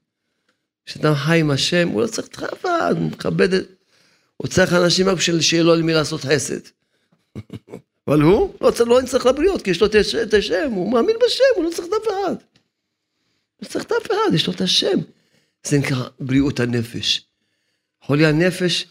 כשאדם 0.86 1.16
חי 1.16 1.40
עם 1.40 1.52
השם, 1.52 1.88
הוא 1.88 2.02
לא 2.02 2.08
צריך 2.08 2.28
את 2.28 2.44
אף 2.44 2.66
הוא 2.66 3.12
מכבד 3.12 3.54
את... 3.54 3.68
הוא 4.38 4.48
צריך 4.48 4.74
אנשים 4.74 5.10
רק 5.10 5.18
בשביל 5.18 5.42
שיהיה 5.42 5.64
לו 5.64 5.76
למי 5.76 5.94
לעשות 5.94 6.22
חסד. 6.22 6.60
אבל 8.08 8.22
הוא 8.22 8.54
לא 8.62 8.72
צריך, 8.72 8.90
לא 8.90 9.00
צריך 9.06 9.26
לבריות, 9.26 9.62
כי 9.62 9.72
יש 9.72 9.82
לו 9.82 9.88
את 10.24 10.34
השם, 10.34 10.72
הוא 10.72 10.92
מאמין 10.92 11.16
בשם, 11.26 11.44
הוא 11.56 11.64
לא 11.64 11.70
צריך 11.70 11.88
את 11.88 11.94
אף 11.94 12.08
אחד. 12.08 12.36
לא 13.62 13.68
צריך 13.68 13.86
את 13.86 13.92
אף 13.92 14.06
אחד, 14.06 14.34
יש 14.34 14.48
לו 14.48 14.54
את 14.54 14.62
השם. 14.62 14.98
זה 15.64 15.78
נקרא 15.78 16.08
בריאות 16.20 16.60
הנפש. 16.60 17.26
חולי 18.02 18.26
הנפש, 18.26 18.88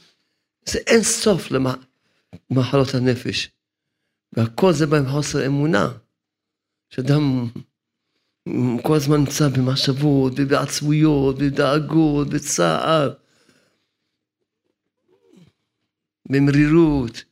זה 0.66 0.78
אין 0.78 1.02
סוף 1.02 1.48
למחלות 1.50 2.94
הנפש. 2.94 3.50
והכל 4.32 4.72
זה 4.72 4.86
בא 4.86 4.96
עם 4.96 5.08
חוסר 5.08 5.46
אמונה. 5.46 5.88
שאדם 6.90 7.46
כל 8.82 8.96
הזמן 8.96 9.16
נמצא 9.16 9.48
במחשבות, 9.48 10.32
ובעצבויות, 10.36 11.38
בדאגות, 11.38 12.28
בצער, 12.28 13.14
במרירות. 16.30 17.24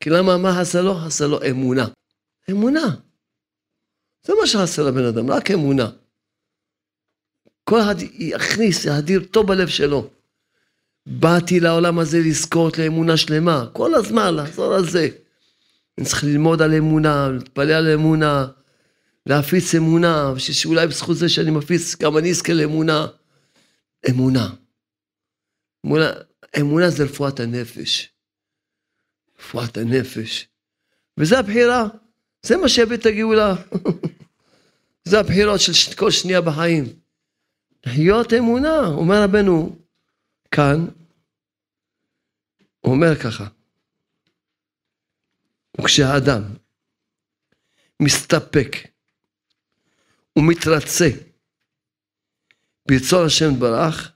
כי 0.00 0.10
למה, 0.10 0.38
מה 0.38 0.48
חסר 0.60 0.82
לו? 0.82 0.94
חסר 0.94 1.26
לו 1.26 1.38
אמונה. 1.50 1.86
אמונה. 2.50 2.96
זה 4.26 4.32
מה 4.40 4.46
שחסר 4.46 4.82
לבן 4.82 5.04
אדם, 5.04 5.30
רק 5.30 5.50
אמונה. 5.50 5.90
כל 7.64 7.80
אחד 7.80 7.94
יכניס, 8.18 8.84
יהדיר 8.84 9.24
טוב 9.30 9.46
בלב 9.46 9.68
שלו. 9.68 10.10
באתי 11.06 11.60
לעולם 11.60 11.98
הזה 11.98 12.18
לזכות 12.18 12.78
לאמונה 12.78 13.16
שלמה, 13.16 13.66
כל 13.72 13.94
הזמן 13.94 14.34
לחזור 14.34 14.74
על 14.74 14.88
זה. 14.88 15.08
אני 15.98 16.06
צריך 16.06 16.24
ללמוד 16.24 16.62
על 16.62 16.74
אמונה, 16.74 17.28
להתפלל 17.28 17.72
על 17.72 17.92
אמונה, 17.94 18.46
להפיץ 19.26 19.74
אמונה, 19.74 20.32
שאולי 20.38 20.86
בזכות 20.86 21.16
זה 21.16 21.28
שאני 21.28 21.50
מפיץ, 21.50 21.96
גם 21.96 22.18
אני 22.18 22.30
אזכה 22.30 22.52
לאמונה. 22.52 23.06
אמונה. 24.10 24.50
אמונה, 25.86 26.10
אמונה 26.60 26.90
זה 26.90 27.04
רפואת 27.04 27.40
הנפש. 27.40 28.12
רפואת 29.38 29.76
הנפש. 29.76 30.48
וזה 31.18 31.38
הבחירה. 31.38 31.88
זה 32.46 32.56
מה 32.56 32.68
שהביא 32.68 32.96
את 32.96 33.06
הגאולה. 33.06 33.54
זה 35.08 35.20
הבחירות 35.20 35.60
של 35.60 35.94
כל 35.96 36.10
שנייה 36.10 36.40
בחיים. 36.40 36.84
לחיות 37.86 38.32
אמונה, 38.32 38.86
אומר 38.86 39.22
רבנו 39.22 39.83
כאן, 40.54 40.86
הוא 42.80 42.94
אומר 42.94 43.18
ככה, 43.22 43.46
וכשהאדם 45.80 46.42
מסתפק 48.00 48.76
ומתרצה 50.38 51.08
ברצון 52.88 53.26
השם 53.26 53.60
ברח, 53.60 54.12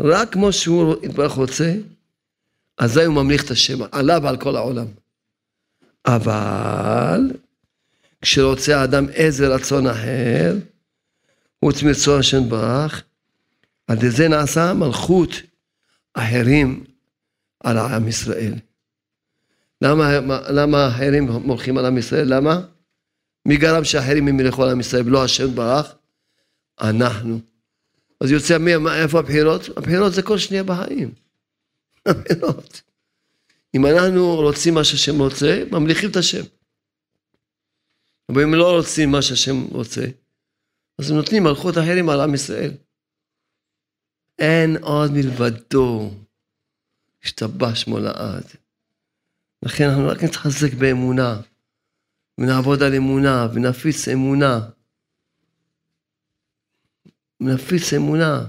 רק 0.00 0.32
כמו 0.32 0.52
שהוא 0.52 1.04
יתברך 1.04 1.32
רוצה, 1.32 1.74
אזי 2.78 3.04
הוא 3.04 3.14
ממליך 3.14 3.44
את 3.44 3.50
השם 3.50 3.78
עליו 3.92 4.20
ועל 4.22 4.36
כל 4.40 4.56
העולם. 4.56 4.86
אבל 6.06 7.20
כשרוצה 8.22 8.80
האדם 8.80 9.08
איזה 9.08 9.48
רצון 9.48 9.86
אחר, 9.86 10.56
חוץ 11.64 11.82
מרצון 11.82 12.20
השם 12.20 12.48
ברח, 12.48 13.02
על 13.86 13.96
ידי 13.96 14.10
זה 14.10 14.28
נעשה 14.28 14.74
מלכות 14.74 15.30
אחרים 16.14 16.84
על 17.64 17.78
עם 17.78 18.08
ישראל. 18.08 18.54
למה, 19.82 20.20
למה 20.50 20.88
אחרים 20.88 21.24
מולכים 21.24 21.78
על 21.78 21.86
עם 21.86 21.98
ישראל? 21.98 22.34
למה? 22.34 22.60
מי 23.46 23.56
גרם 23.56 23.84
שאחרים 23.84 24.28
ימלכו 24.28 24.64
על 24.64 24.70
עם 24.70 24.80
ישראל 24.80 25.02
ולא 25.06 25.24
השם 25.24 25.54
ברח? 25.54 25.94
אנחנו. 26.80 27.40
אז 28.20 28.30
יוצא 28.30 28.58
מי, 28.58 28.72
איפה 29.02 29.18
הבחירות? 29.18 29.68
הבחירות 29.76 30.12
זה 30.12 30.22
כל 30.22 30.38
שנייה 30.38 30.62
בחיים. 30.62 31.14
הבחירות. 32.06 32.82
אם 33.74 33.86
אנחנו 33.86 34.34
רוצים 34.34 34.74
מה 34.74 34.84
שהשם 34.84 35.22
רוצה, 35.22 35.62
ממליכים 35.72 36.10
את 36.10 36.16
השם. 36.16 36.42
אבל 38.28 38.42
אם 38.42 38.54
לא 38.54 38.76
רוצים 38.76 39.10
מה 39.10 39.22
שהשם 39.22 39.62
רוצה, 39.62 40.04
אז 40.98 41.12
נותנים 41.12 41.42
מלכות 41.42 41.78
אחרים 41.78 42.08
על 42.08 42.20
עם 42.20 42.34
ישראל. 42.34 42.72
אין 44.38 44.76
עוד 44.82 45.10
מלבדו, 45.12 46.10
השתבש 47.24 47.82
שמו 47.82 47.98
לעד. 47.98 48.44
לכן 49.62 49.84
אנחנו 49.88 50.08
רק 50.08 50.22
נתחזק 50.22 50.74
באמונה, 50.74 51.40
ונעבוד 52.38 52.82
על 52.82 52.94
אמונה, 52.94 53.46
ונפיץ 53.54 54.08
אמונה. 54.08 54.60
ונפיץ 57.40 57.92
אמונה. 57.92 58.46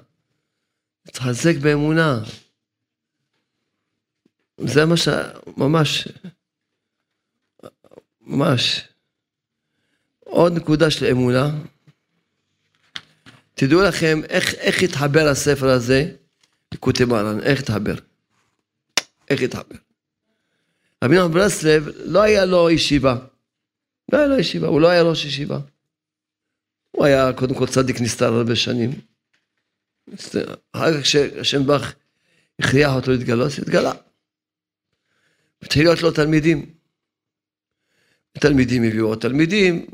נתחזק 1.07 1.55
באמונה. 1.61 2.19
זה 4.57 4.85
מה 4.85 4.97
ש... 4.97 5.07
ממש... 5.57 6.07
ממש. 8.21 8.87
עוד 10.19 10.53
נקודה 10.53 10.91
של 10.91 11.05
אמונה. 11.05 11.49
תדעו 13.59 13.81
לכם 13.81 14.21
איך, 14.29 14.53
איך 14.53 14.83
התחבר 14.83 15.27
הספר 15.27 15.69
הזה 15.69 16.11
לקוטי 16.73 17.05
מרן, 17.05 17.39
איך 17.39 17.59
התחבר. 17.59 17.95
איך 19.29 19.41
התחבר. 19.41 19.75
רבי 21.03 21.15
נחמן 21.15 21.31
ברסלב, 21.31 21.87
לא 22.05 22.21
היה 22.21 22.45
לו 22.45 22.69
ישיבה. 22.69 23.17
לא 24.11 24.17
היה 24.17 24.27
לו 24.27 24.39
ישיבה, 24.39 24.67
הוא 24.67 24.81
לא 24.81 24.87
היה 24.87 25.01
ראש 25.01 25.25
ישיבה. 25.25 25.59
הוא 26.91 27.05
היה 27.05 27.33
קודם 27.33 27.55
כל 27.55 27.67
צדיק 27.67 28.01
נסתר 28.01 28.33
הרבה 28.33 28.55
שנים. 28.55 28.91
אחר 30.71 30.93
כך 30.93 31.01
כשהשם 31.01 31.65
ברך 31.65 31.95
הכריח 32.59 32.91
אותו 32.95 33.11
להתגלות, 33.11 33.51
התגלה. 33.61 33.93
התחיל 35.61 35.83
להיות 35.83 36.01
לו 36.01 36.11
תלמידים. 36.11 36.73
תלמידים 38.39 38.83
הביאו 38.83 39.07
עוד 39.07 39.19
תלמידים, 39.21 39.87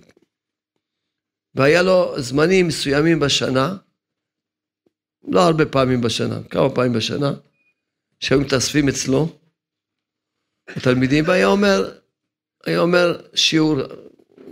והיה 1.55 1.81
לו 1.81 2.13
זמנים 2.17 2.67
מסוימים 2.67 3.19
בשנה, 3.19 3.77
לא 5.27 5.41
הרבה 5.41 5.65
פעמים 5.65 6.01
בשנה, 6.01 6.43
כמה 6.49 6.69
פעמים 6.69 6.93
בשנה, 6.93 7.33
שהיו 8.19 8.41
מתאספים 8.41 8.89
אצלו, 8.89 9.39
התלמידים, 10.67 11.23
והיה 11.27 11.47
אומר, 11.47 11.97
היה 12.65 12.79
אומר 12.79 13.21
שיעור, 13.35 13.77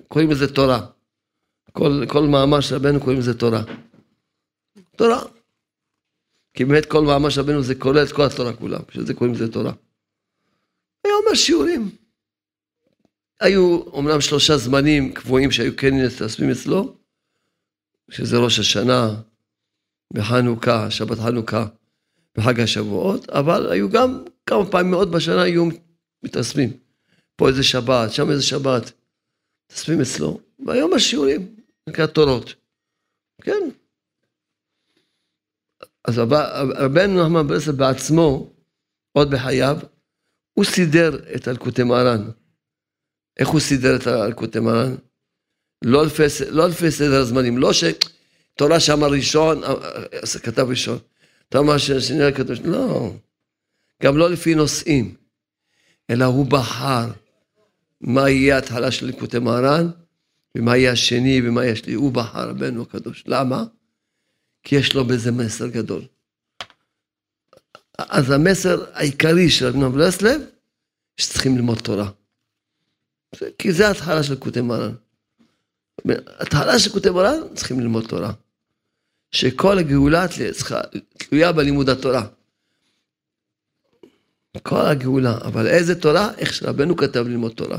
קוראים 0.07 0.31
לזה 0.31 0.53
תורה. 0.53 0.87
כל, 1.71 2.03
כל 2.07 2.23
מאמר 2.23 2.61
של 2.61 2.75
רבנו 2.75 2.99
קוראים 2.99 3.19
לזה 3.19 3.39
תורה. 3.39 3.63
תורה. 4.95 5.23
כי 6.53 6.65
באמת 6.65 6.85
כל 6.85 7.01
מאמר 7.01 7.29
של 7.29 7.41
רבנו 7.41 7.63
זה 7.63 7.75
כולל 7.75 8.03
את 8.03 8.11
כל 8.11 8.25
התורה 8.25 8.53
כולה, 8.53 8.79
בשביל 8.87 9.05
זה 9.05 9.13
קוראים 9.13 9.35
לזה 9.35 9.51
תורה. 9.51 9.73
היה 11.03 11.13
אומר 11.13 11.35
שיעורים. 11.35 12.00
היו 13.41 13.81
אומנם 13.81 14.21
שלושה 14.21 14.57
זמנים 14.57 15.13
קבועים 15.13 15.51
שהיו 15.51 15.75
כן 15.77 15.93
מתאספים 15.93 16.49
אצלו, 16.49 16.95
שזה 18.11 18.37
ראש 18.37 18.59
השנה, 18.59 19.21
בחנוכה, 20.13 20.91
שבת 20.91 21.17
חנוכה, 21.17 21.65
בחג 22.37 22.59
השבועות, 22.59 23.29
אבל 23.29 23.71
היו 23.71 23.89
גם 23.89 24.23
כמה 24.45 24.71
פעמים 24.71 24.91
מאוד 24.91 25.11
בשנה 25.11 25.41
היו 25.41 25.69
מתאספים. 26.23 26.69
פה 27.35 27.47
איזה 27.47 27.63
שבת, 27.63 28.11
שם 28.11 28.29
איזה 28.29 28.43
שבת. 28.43 28.91
מתאספים 29.65 30.01
אצלו, 30.01 30.39
והיום 30.65 30.93
השיעורים, 30.93 31.55
נקרא 31.89 32.05
תורות. 32.05 32.53
כן. 33.41 33.69
אז 36.05 36.17
רבנו 36.77 37.23
נחמן 37.23 37.47
ברסלב 37.47 37.75
בעצמו, 37.75 38.53
עוד 39.11 39.31
בחייו, 39.31 39.77
הוא 40.53 40.65
סידר 40.65 41.35
את 41.35 41.47
אלקוטי 41.47 41.83
מרן. 41.83 42.29
איך 43.39 43.47
הוא 43.47 43.59
סידר 43.59 43.95
את 43.95 44.07
אלקוטי 44.07 44.59
מרן? 44.59 44.95
לא 45.81 46.05
לפי, 46.05 46.23
לא 46.49 46.69
לפי 46.69 46.91
סדר 46.91 47.21
הזמנים, 47.21 47.57
לא 47.57 47.71
שתורה 47.73 48.79
שם 48.79 49.03
ראשון, 49.03 49.61
כתב 50.43 50.65
ראשון, 50.69 50.97
תורה 51.49 51.79
שני 51.79 52.33
כתב, 52.35 52.67
לא, 52.67 53.13
גם 54.03 54.17
לא 54.17 54.29
לפי 54.29 54.55
נושאים, 54.55 55.15
אלא 56.09 56.25
הוא 56.25 56.45
בחר 56.45 57.11
מה 58.01 58.29
יהיה 58.29 58.55
ההתחלה 58.55 58.91
של 58.91 59.05
ליקוטי 59.05 59.39
מרן, 59.39 59.89
ומה 60.57 60.77
יהיה 60.77 60.91
השני 60.91 61.41
ומה 61.43 61.63
יהיה 61.63 61.73
השני, 61.73 61.93
הוא 61.93 62.11
בחר 62.11 62.49
רבנו 62.49 62.81
הקדוש. 62.81 63.23
למה? 63.27 63.63
כי 64.63 64.75
יש 64.75 64.93
לו 64.93 65.05
בזה 65.05 65.31
מסר 65.31 65.67
גדול. 65.67 66.01
אז 67.97 68.31
המסר 68.31 68.85
העיקרי 68.93 69.49
של 69.49 69.65
רבי 69.65 69.97
ברסלב, 69.97 70.41
שצריכים 71.17 71.55
ללמוד 71.55 71.79
תורה. 71.79 72.09
כי 73.57 73.73
זה 73.73 73.87
ההתחלה 73.87 74.23
של 74.23 74.33
ליקוטי 74.33 74.61
מרן. 74.61 74.93
ההתחלה 76.39 76.79
של 76.79 76.87
ליקוטי 76.89 77.09
מרן, 77.09 77.55
צריכים 77.55 77.79
ללמוד 77.79 78.05
תורה. 78.07 78.31
שכל 79.31 79.77
הגאולה 79.77 80.25
תלויה 81.17 81.51
בלימוד 81.51 81.89
התורה. 81.89 82.27
כל 84.63 84.85
הגאולה, 84.85 85.37
אבל 85.37 85.67
איזה 85.67 86.01
תורה? 86.01 86.31
איך 86.37 86.53
שרבנו 86.53 86.95
כתב 86.95 87.27
ללמוד 87.27 87.51
תורה. 87.51 87.77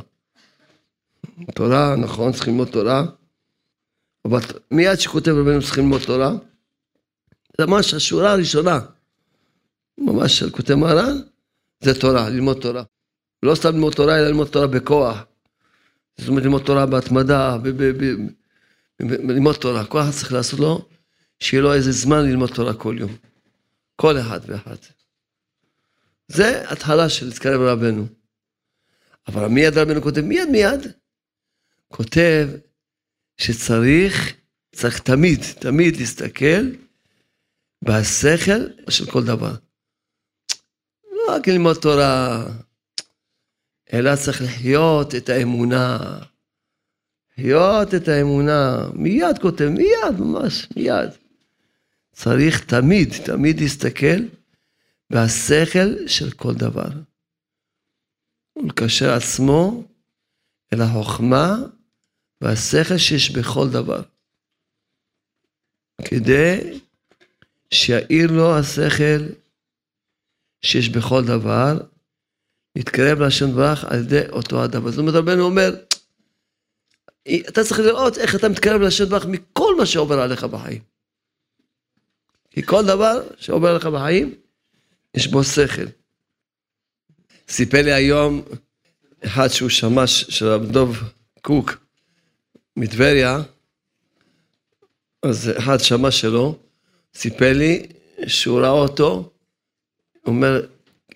תורה, 1.54 1.96
נכון, 1.96 2.32
צריכים 2.32 2.52
ללמוד 2.52 2.68
תורה, 2.68 3.04
אבל 4.24 4.40
מיד 4.70 5.00
שכותב 5.00 5.30
רבנו 5.30 5.62
צריכים 5.62 5.84
ללמוד 5.84 6.00
תורה, 6.06 6.32
זה 7.58 7.66
ממש 7.66 7.94
השורה 7.94 8.32
הראשונה, 8.32 8.80
ממש 9.98 10.38
של 10.38 10.50
כותב 10.50 10.74
מרן, 10.74 11.20
זה 11.80 12.00
תורה, 12.00 12.28
ללמוד 12.28 12.60
תורה. 12.60 12.82
לא 13.42 13.54
סתם 13.54 13.68
ללמוד 13.68 13.94
תורה, 13.94 14.18
אלא 14.18 14.26
ללמוד 14.26 14.48
תורה 14.48 14.66
בכוח. 14.66 15.18
זאת 16.18 16.28
אומרת, 16.28 16.42
ללמוד 16.42 16.62
תורה 16.62 16.86
בהתמדה, 16.86 17.56
ללמוד 19.00 19.56
תורה. 19.56 19.84
כל 19.84 20.00
אחד 20.00 20.10
צריך 20.10 20.32
לעשות 20.32 20.60
לו, 20.60 20.88
שיהיה 21.40 21.62
לו 21.62 21.74
איזה 21.74 21.92
זמן 21.92 22.24
ללמוד 22.24 22.50
תורה 22.54 22.74
כל 22.74 22.96
יום. 22.98 23.16
כל 23.96 24.20
אחד 24.20 24.40
ואחד. 24.46 24.76
זה 26.28 26.70
התחלה 26.70 27.08
של 27.08 27.26
להתקרב 27.26 27.60
לרבנו. 27.60 28.06
אבל 29.28 29.46
מיד 29.46 29.78
רבנו 29.78 30.02
כותב, 30.02 30.20
מיד 30.20 30.48
מיד, 30.48 30.80
כותב 31.88 32.48
שצריך, 33.36 34.34
צריך 34.74 34.98
תמיד, 34.98 35.40
תמיד 35.58 35.96
להסתכל 35.96 36.70
בשכל 37.84 38.60
של 38.88 39.10
כל 39.10 39.24
דבר. 39.24 39.54
לא 41.12 41.22
רק 41.28 41.48
ללמוד 41.48 41.76
תורה, 41.76 42.46
אלא 43.92 44.16
צריך 44.16 44.42
לחיות 44.42 45.14
את 45.14 45.28
האמונה. 45.28 45.98
לחיות 47.38 47.94
את 47.94 48.08
האמונה. 48.08 48.88
מיד 48.94 49.38
כותב, 49.42 49.68
מיד, 49.68 50.18
ממש, 50.18 50.68
מיד. 50.76 51.10
צריך 52.12 52.64
תמיד, 52.64 53.08
תמיד 53.24 53.60
להסתכל 53.60 54.22
והשכל 55.10 56.08
של 56.08 56.30
כל 56.30 56.54
דבר. 56.54 56.88
ולקשר 58.56 59.12
עצמו 59.12 59.84
אל 60.72 60.82
החוכמה 60.82 61.56
והשכל 62.40 62.98
שיש 62.98 63.30
בכל 63.30 63.70
דבר. 63.70 64.02
כדי 66.04 66.78
שיאיר 67.70 68.32
לו 68.32 68.58
השכל 68.58 69.26
שיש 70.62 70.88
בכל 70.88 71.24
דבר, 71.24 71.78
להתקרב 72.76 73.18
להשם 73.18 73.52
ברך 73.52 73.84
על 73.84 73.98
ידי 73.98 74.28
אותו. 74.28 74.56
זאת 74.90 74.98
אומרת, 74.98 75.14
רבנו 75.14 75.42
אומר, 75.42 75.74
אתה 77.48 77.64
צריך 77.64 77.80
לראות 77.80 78.18
איך 78.18 78.34
אתה 78.34 78.48
מתקרב 78.48 78.80
להשם 78.80 79.08
ברך 79.08 79.26
מכל 79.26 79.76
מה 79.78 79.86
שעובר 79.86 80.20
עליך 80.20 80.44
בחיים. 80.44 80.82
כי 82.50 82.62
כל 82.62 82.86
דבר 82.86 83.22
שעובר 83.38 83.68
עליך 83.68 83.86
בחיים, 83.86 84.34
יש 85.14 85.26
בו 85.26 85.44
שכל. 85.44 85.86
סיפר 87.48 87.82
לי 87.82 87.92
היום 87.92 88.42
אחד 89.24 89.48
שהוא 89.48 89.68
שמש 89.68 90.24
של 90.28 90.46
רב 90.46 90.72
דוב 90.72 90.98
קוק 91.42 91.76
מטבריה, 92.76 93.42
אז 95.22 95.50
אחד 95.58 95.78
שמש 95.80 96.20
שלו, 96.20 96.58
סיפר 97.14 97.52
לי 97.52 97.86
שהוא 98.26 98.60
ראה 98.60 98.70
אותו, 98.70 99.32
אומר, 100.26 100.66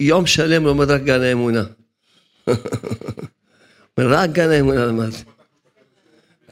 יום 0.01 0.26
שלם 0.26 0.64
לומד 0.64 0.90
רק 0.90 1.03
גן 1.03 1.22
האמונה. 1.22 1.64
רק 3.99 4.30
גן 4.30 4.51
האמונה 4.51 4.86
למד. 4.86 5.11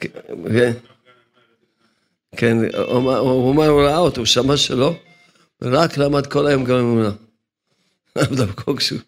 כן, 0.00 0.72
כן, 2.36 2.56
הוא 2.76 3.48
אומר, 3.48 3.68
הוא 3.68 3.82
ראה 3.82 3.98
אותו, 3.98 4.20
הוא 4.20 4.26
שמע 4.26 4.56
שלו, 4.56 4.96
רק 5.62 5.98
למד 5.98 6.26
כל 6.26 6.46
היום 6.46 6.64
גן 6.64 6.74
האמונה. 6.74 7.10
דווקא 8.36 8.72
כשהוא... 8.76 9.00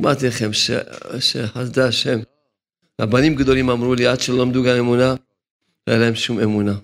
אמרתי 0.00 0.26
לכם 0.26 0.50
שחסדי 1.18 1.82
השם, 1.82 2.18
רבנים 3.00 3.34
גדולים 3.34 3.70
אמרו 3.70 3.94
לי, 3.94 4.06
עד 4.06 4.20
שלא 4.20 4.38
למדו 4.38 4.62
גם 4.62 4.76
אמונה, 4.76 5.14
לא 5.86 5.92
היה 5.92 5.98
להם 5.98 6.14
שום 6.14 6.40
אמונה. 6.40 6.74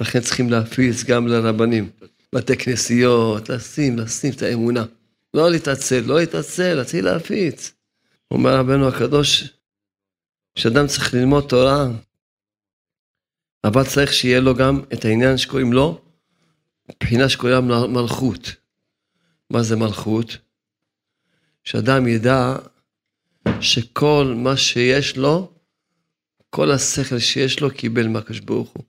לכן 0.00 0.20
צריכים 0.20 0.50
להפיץ 0.50 1.04
גם 1.04 1.26
לרבנים, 1.26 1.90
בתי 2.34 2.56
כנסיות, 2.56 3.48
לשים, 3.48 3.98
לשים 3.98 4.32
את 4.32 4.42
האמונה. 4.42 4.84
לא 5.34 5.50
להתעצל, 5.50 6.00
לא 6.00 6.20
להתעצל, 6.20 6.74
להתחיל 6.74 7.04
להפיץ. 7.04 7.72
אומר 8.30 8.56
רבנו 8.56 8.88
הקדוש, 8.88 9.44
שאדם 10.58 10.86
צריך 10.86 11.14
ללמוד 11.14 11.44
תורה, 11.48 11.86
אבל 13.64 13.84
צריך 13.84 14.12
שיהיה 14.12 14.40
לו 14.40 14.54
גם 14.54 14.80
את 14.92 15.04
העניין 15.04 15.36
שקוראים 15.36 15.72
לו, 15.72 16.00
מבחינה 16.88 17.28
שקוראים 17.28 17.68
מלכות. 17.68 18.54
מה 19.50 19.62
זה 19.62 19.76
מלכות? 19.76 20.38
שאדם 21.64 22.08
ידע 22.08 22.56
שכל 23.60 24.34
מה 24.36 24.56
שיש 24.56 25.16
לו, 25.16 25.52
כל 26.50 26.70
השכל 26.70 27.18
שיש 27.18 27.60
לו 27.60 27.70
קיבל 27.70 28.08
מהקדוש 28.08 28.40
ברוך 28.40 28.70
הוא. 28.70 28.84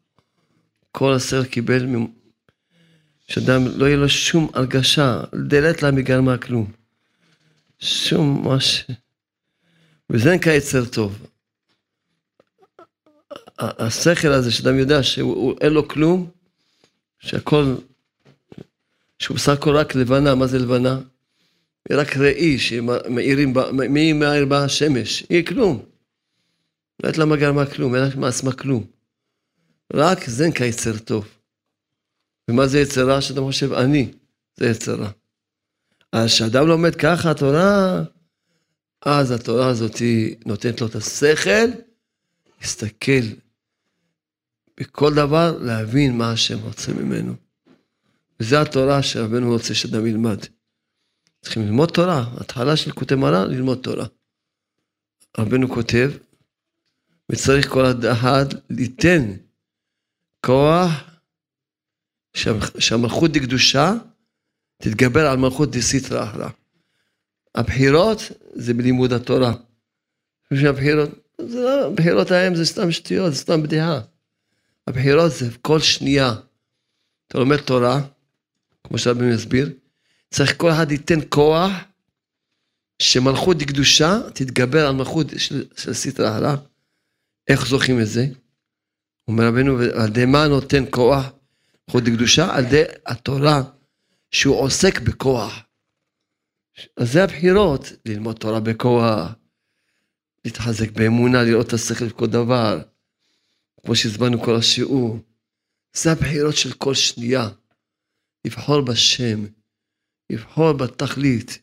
כל 0.91 1.13
השכל 1.13 1.45
קיבל, 1.45 1.85
שאדם 3.31 3.67
לא 3.75 3.85
יהיה 3.85 3.97
לו 3.97 4.09
שום 4.09 4.49
הרגשה, 4.53 5.21
דלת 5.47 5.83
לה 5.83 5.91
מגרמה 5.91 6.37
כלום. 6.37 6.71
שום 7.79 8.47
מה 8.47 8.59
ש... 8.59 8.85
וזה 10.09 10.35
נקרא 10.35 10.53
יצר 10.53 10.85
טוב. 10.85 11.27
השכל 13.59 14.27
הזה, 14.27 14.51
שאדם 14.51 14.77
יודע 14.77 15.03
שאין 15.03 15.73
לו 15.73 15.87
כלום, 15.87 16.29
שהכל, 17.19 17.75
שהוא 19.19 19.37
בסך 19.37 19.51
הכל 19.51 19.75
רק 19.75 19.95
לבנה, 19.95 20.35
מה 20.35 20.47
זה 20.47 20.59
לבנה? 20.59 20.99
רק 21.91 22.17
ראי 22.17 22.59
שמאירים, 22.59 23.53
מי 23.89 24.13
מאיר 24.13 24.45
בה 24.45 24.63
השמש? 24.63 25.23
היא 25.29 25.45
כלום. 25.45 25.85
לא 27.03 27.07
יודעת 27.07 27.17
למה 27.17 27.35
גרמה 27.35 27.65
כלום, 27.65 27.95
אין 27.95 28.03
לה 28.03 28.09
מעצמה 28.15 28.51
כלום. 28.51 28.83
רק 29.93 30.29
זה 30.29 30.47
נקרא 30.47 30.65
יצר 30.65 30.97
טוב. 30.97 31.40
ומה 32.51 32.67
זה 32.67 32.79
יצרה? 32.79 33.21
שאתה 33.21 33.41
חושב, 33.41 33.73
אני, 33.73 34.11
זה 34.57 34.67
יצרה. 34.69 35.11
אז 36.11 36.27
כשאדם 36.27 36.67
לומד 36.67 36.95
ככה 36.95 37.31
התורה, 37.31 38.03
אז 39.05 39.31
התורה 39.31 39.67
הזאת 39.67 40.01
נותנת 40.45 40.81
לו 40.81 40.87
את 40.87 40.95
השכל, 40.95 41.67
להסתכל 42.61 43.21
בכל 44.79 45.13
דבר, 45.13 45.57
להבין 45.61 46.17
מה 46.17 46.31
השם 46.31 46.59
רוצה 46.59 46.93
ממנו. 46.93 47.33
וזו 48.39 48.57
התורה 48.57 49.03
שרבנו 49.03 49.49
רוצה 49.51 49.73
שאדם 49.73 50.07
ילמד. 50.07 50.39
צריכים 51.41 51.63
ללמוד 51.63 51.89
תורה, 51.89 52.25
התחלה 52.37 52.77
של 52.77 52.91
כותב 52.91 53.15
מרן, 53.15 53.49
ללמוד 53.51 53.79
תורה. 53.83 54.05
רבנו 55.37 55.69
כותב, 55.69 56.11
וצריך 57.31 57.69
כל 57.69 57.85
אחד 58.11 58.45
ליתן 58.69 59.31
כוח 60.45 61.10
שהמלכות 62.79 63.31
דקדושה 63.31 63.93
תתגבר 64.81 65.27
על 65.27 65.37
מלכות 65.37 65.71
דסיטרא 65.71 66.23
אחרא. 66.23 66.49
הבחירות 67.55 68.31
זה 68.53 68.73
בלימוד 68.73 69.13
התורה. 69.13 69.53
הבחירות, 70.51 71.09
זה 71.37 71.61
לא, 71.61 71.87
הבחירות 71.87 72.31
ההם 72.31 72.55
זה 72.55 72.65
סתם 72.65 72.91
שטויות, 72.91 73.33
זה 73.33 73.39
סתם 73.39 73.63
בדיחה. 73.63 73.99
הבחירות 74.87 75.31
זה 75.31 75.45
כל 75.61 75.79
שנייה. 75.79 76.33
אתה 77.27 77.39
לומד 77.39 77.57
תורה, 77.57 78.01
כמו 78.83 78.97
שרבי 78.97 79.33
מסביר, 79.33 79.69
צריך 80.31 80.57
כל 80.57 80.71
אחד 80.71 80.91
ייתן 80.91 81.19
כוח 81.29 81.71
שמלכות 83.01 83.57
דקדושה 83.57 84.19
תתגבר 84.33 84.87
על 84.87 84.95
מלכות 84.95 85.27
של, 85.37 85.65
של 85.77 85.93
סטרא 85.93 86.37
אחרא. 86.37 86.55
איך 87.47 87.67
זוכים 87.67 88.01
את 88.01 88.07
זה? 88.07 88.25
אומר 89.27 89.47
רבנו, 89.47 89.79
על 89.95 90.07
ידי 90.07 90.25
מה 90.25 90.47
נותן 90.47 90.83
כוח? 90.89 91.29
חוד 91.89 92.07
לקדושה? 92.07 92.55
על 92.55 92.65
ידי 92.65 92.83
התורה, 93.05 93.61
שהוא 94.31 94.55
עוסק 94.59 95.01
בכוח. 95.01 95.59
אז 96.97 97.11
זה 97.11 97.23
הבחירות, 97.23 97.91
ללמוד 98.05 98.35
תורה 98.35 98.59
בכוח, 98.59 99.31
להתחזק 100.45 100.91
באמונה, 100.91 101.43
לראות 101.43 101.67
את 101.67 101.73
השכל 101.73 102.05
בכל 102.05 102.27
דבר, 102.27 102.81
כמו 103.85 103.95
שהזמנו 103.95 104.41
כל 104.43 104.55
השיעור. 104.55 105.19
זה 105.93 106.11
הבחירות 106.11 106.55
של 106.55 106.73
כל 106.73 106.93
שנייה. 106.93 107.49
לבחור 108.45 108.81
בשם, 108.81 109.45
לבחור 110.29 110.73
בתכלית. 110.73 111.59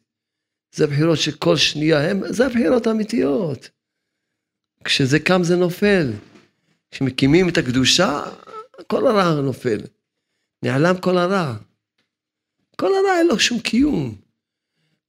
זה 0.75 0.85
הבחירות 0.85 1.19
של 1.19 1.33
כל 1.33 1.57
שנייה, 1.57 2.11
הם, 2.11 2.33
זה 2.33 2.47
הבחירות 2.47 2.87
האמיתיות. 2.87 3.71
כשזה 4.85 5.19
קם 5.19 5.45
זה 5.45 5.57
נופל. 5.57 6.12
כשמקימים 6.91 7.49
את 7.49 7.59
הקדושה, 7.59 8.23
כל 8.87 9.07
הרע 9.07 9.41
נופל. 9.41 9.81
נעלם 10.62 10.98
כל 10.98 11.18
הרע. 11.18 11.54
כל 12.76 12.86
הרע 12.86 13.18
אין 13.18 13.26
לו 13.26 13.38
שום 13.38 13.61
קיום. 13.61 14.14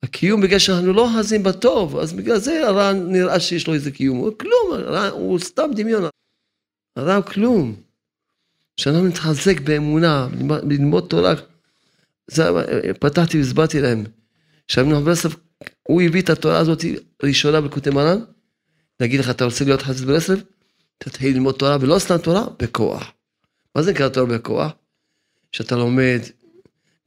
הקיום 0.03 0.41
בגלל 0.41 0.59
שאנחנו 0.59 0.93
לא 0.93 1.01
אוחזים 1.01 1.43
בטוב, 1.43 1.97
אז 1.97 2.13
בגלל 2.13 2.37
זה 2.37 2.67
הרע 2.67 2.93
נראה 2.93 3.39
שיש 3.39 3.67
לו 3.67 3.73
איזה 3.73 3.91
קיום. 3.91 4.17
הוא 4.17 4.31
כלום, 4.37 4.71
הרע 4.73 5.07
הוא 5.07 5.39
סתם 5.39 5.69
דמיון. 5.75 6.03
הרע 6.95 7.15
הוא 7.15 7.25
כלום. 7.25 7.75
כשאנחנו 8.77 9.07
נתחזק 9.07 9.59
באמונה, 9.59 10.27
ללמוד 10.69 11.05
תורה, 11.09 11.33
זה, 12.27 12.43
פתחתי 12.99 13.37
והסברתי 13.37 13.81
להם. 13.81 14.03
שאמרנו, 14.67 15.01
ברסלב, 15.01 15.35
הוא 15.83 16.01
הביא 16.01 16.21
את 16.21 16.29
התורה 16.29 16.57
הזאת 16.57 16.83
ראשונה 17.23 17.61
בקוטי 17.61 17.89
מרן, 17.89 18.19
להגיד 18.99 19.19
לך, 19.19 19.29
אתה 19.29 19.45
רוצה 19.45 19.65
להיות 19.65 19.81
חסיד 19.81 20.07
ברסלב? 20.07 20.43
תתחיל 20.97 21.33
ללמוד 21.33 21.55
תורה, 21.55 21.77
ולא 21.81 21.99
סתם 21.99 22.17
תורה, 22.17 22.45
בכוח. 22.59 23.11
מה 23.75 23.83
זה 23.83 23.91
נקרא 23.91 24.09
תורה 24.09 24.25
בכוח? 24.37 24.71
שאתה 25.51 25.75
לומד 25.75 26.19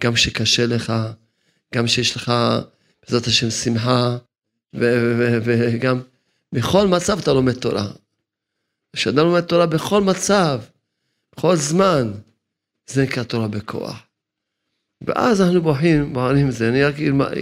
גם 0.02 0.16
שקשה 0.16 0.66
לך, 0.66 0.92
גם 1.74 1.86
שיש 1.86 2.16
לך 2.16 2.32
בעזרת 3.02 3.26
השם 3.26 3.50
שמחה, 3.50 4.18
וגם 5.44 6.00
בכל 6.52 6.86
מצב 6.86 7.18
אתה 7.18 7.32
לומד 7.32 7.52
תורה. 7.52 7.92
כשאדם 8.96 9.26
לומד 9.26 9.40
תורה 9.40 9.66
בכל 9.66 10.02
מצב, 10.02 10.60
בכל 11.36 11.56
זמן, 11.56 12.12
זה 12.86 13.02
נקרא 13.02 13.22
תורה 13.22 13.48
בכוח. 13.48 14.06
ואז 15.06 15.40
אנחנו 15.40 15.62
בוחרים, 15.62 16.12
בוחרים 16.12 16.48
את 16.48 16.52
זה. 16.52 16.68
אני 16.68 16.84
רק 16.84 16.94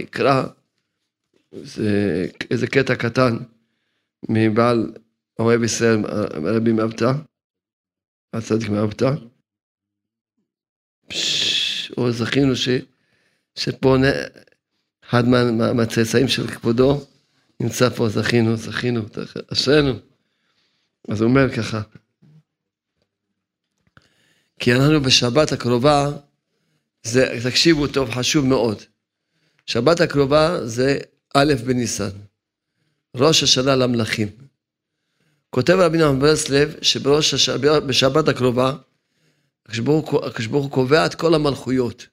אקרא 0.03 0.43
איזה, 1.53 2.27
איזה 2.51 2.67
קטע 2.67 2.95
קטן 2.95 3.37
מבעל 4.29 4.93
אוהב 5.39 5.63
ישראל, 5.63 5.99
רבי 6.33 6.71
מבתא, 6.71 7.11
הצדיק 8.33 8.69
או 11.97 12.11
זכינו 12.11 12.55
ש, 12.55 12.69
שפה 13.55 13.95
אחד 15.09 15.27
מהצאצאים 15.75 16.27
של 16.27 16.47
כבודו 16.47 17.05
נמצא 17.59 17.89
פה, 17.89 18.09
זכינו, 18.09 18.57
זכינו, 18.57 19.01
אשרינו. 19.53 19.93
אז 21.09 21.21
הוא 21.21 21.29
אומר 21.29 21.55
ככה, 21.55 21.81
כי 24.59 24.73
אנחנו 24.73 25.01
בשבת 25.01 25.51
הקרובה, 25.51 26.09
זה, 27.03 27.39
תקשיבו 27.43 27.87
טוב, 27.87 28.09
חשוב 28.09 28.45
מאוד. 28.45 28.81
שבת 29.65 30.01
הקרובה 30.01 30.67
זה 30.67 30.97
א' 31.33 31.53
בניסן, 31.65 32.09
ראש 33.15 33.43
השנה 33.43 33.75
למלכים. 33.75 34.27
כותב 35.49 35.73
רבי 35.73 35.97
נחמן 35.97 36.19
ברסלב 36.19 36.75
שבשבת 36.81 38.27
הקרובה, 38.27 38.73
הקדוש 39.71 40.47
ברוך 40.47 40.63
הוא 40.63 40.71
קובע 40.71 41.05
את 41.05 41.15
כל 41.15 41.33
המלכויות. 41.33 42.07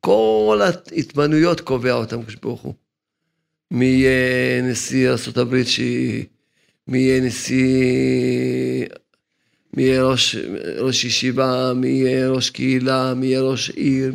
כל 0.00 0.60
ההתמנויות 0.92 1.60
קובע 1.60 1.92
אותם 1.92 2.20
הקדוש 2.20 2.34
ברוך 2.34 2.60
הוא. 2.60 2.74
מי 3.70 3.84
יהיה 3.84 4.62
נשיא 4.62 5.08
ארה"ב, 5.08 5.62
מי 6.88 6.98
יהיה 6.98 7.20
נשיא, 7.20 8.86
מי 9.74 9.82
יהיה 9.82 10.04
ראש, 10.04 10.36
ראש 10.78 11.04
ישיבה, 11.04 11.72
מי 11.74 11.88
יהיה 11.88 12.30
ראש 12.30 12.50
קהילה, 12.50 13.14
מי 13.14 13.26
יהיה 13.26 13.40
ראש 13.40 13.70
עיר. 13.70 14.14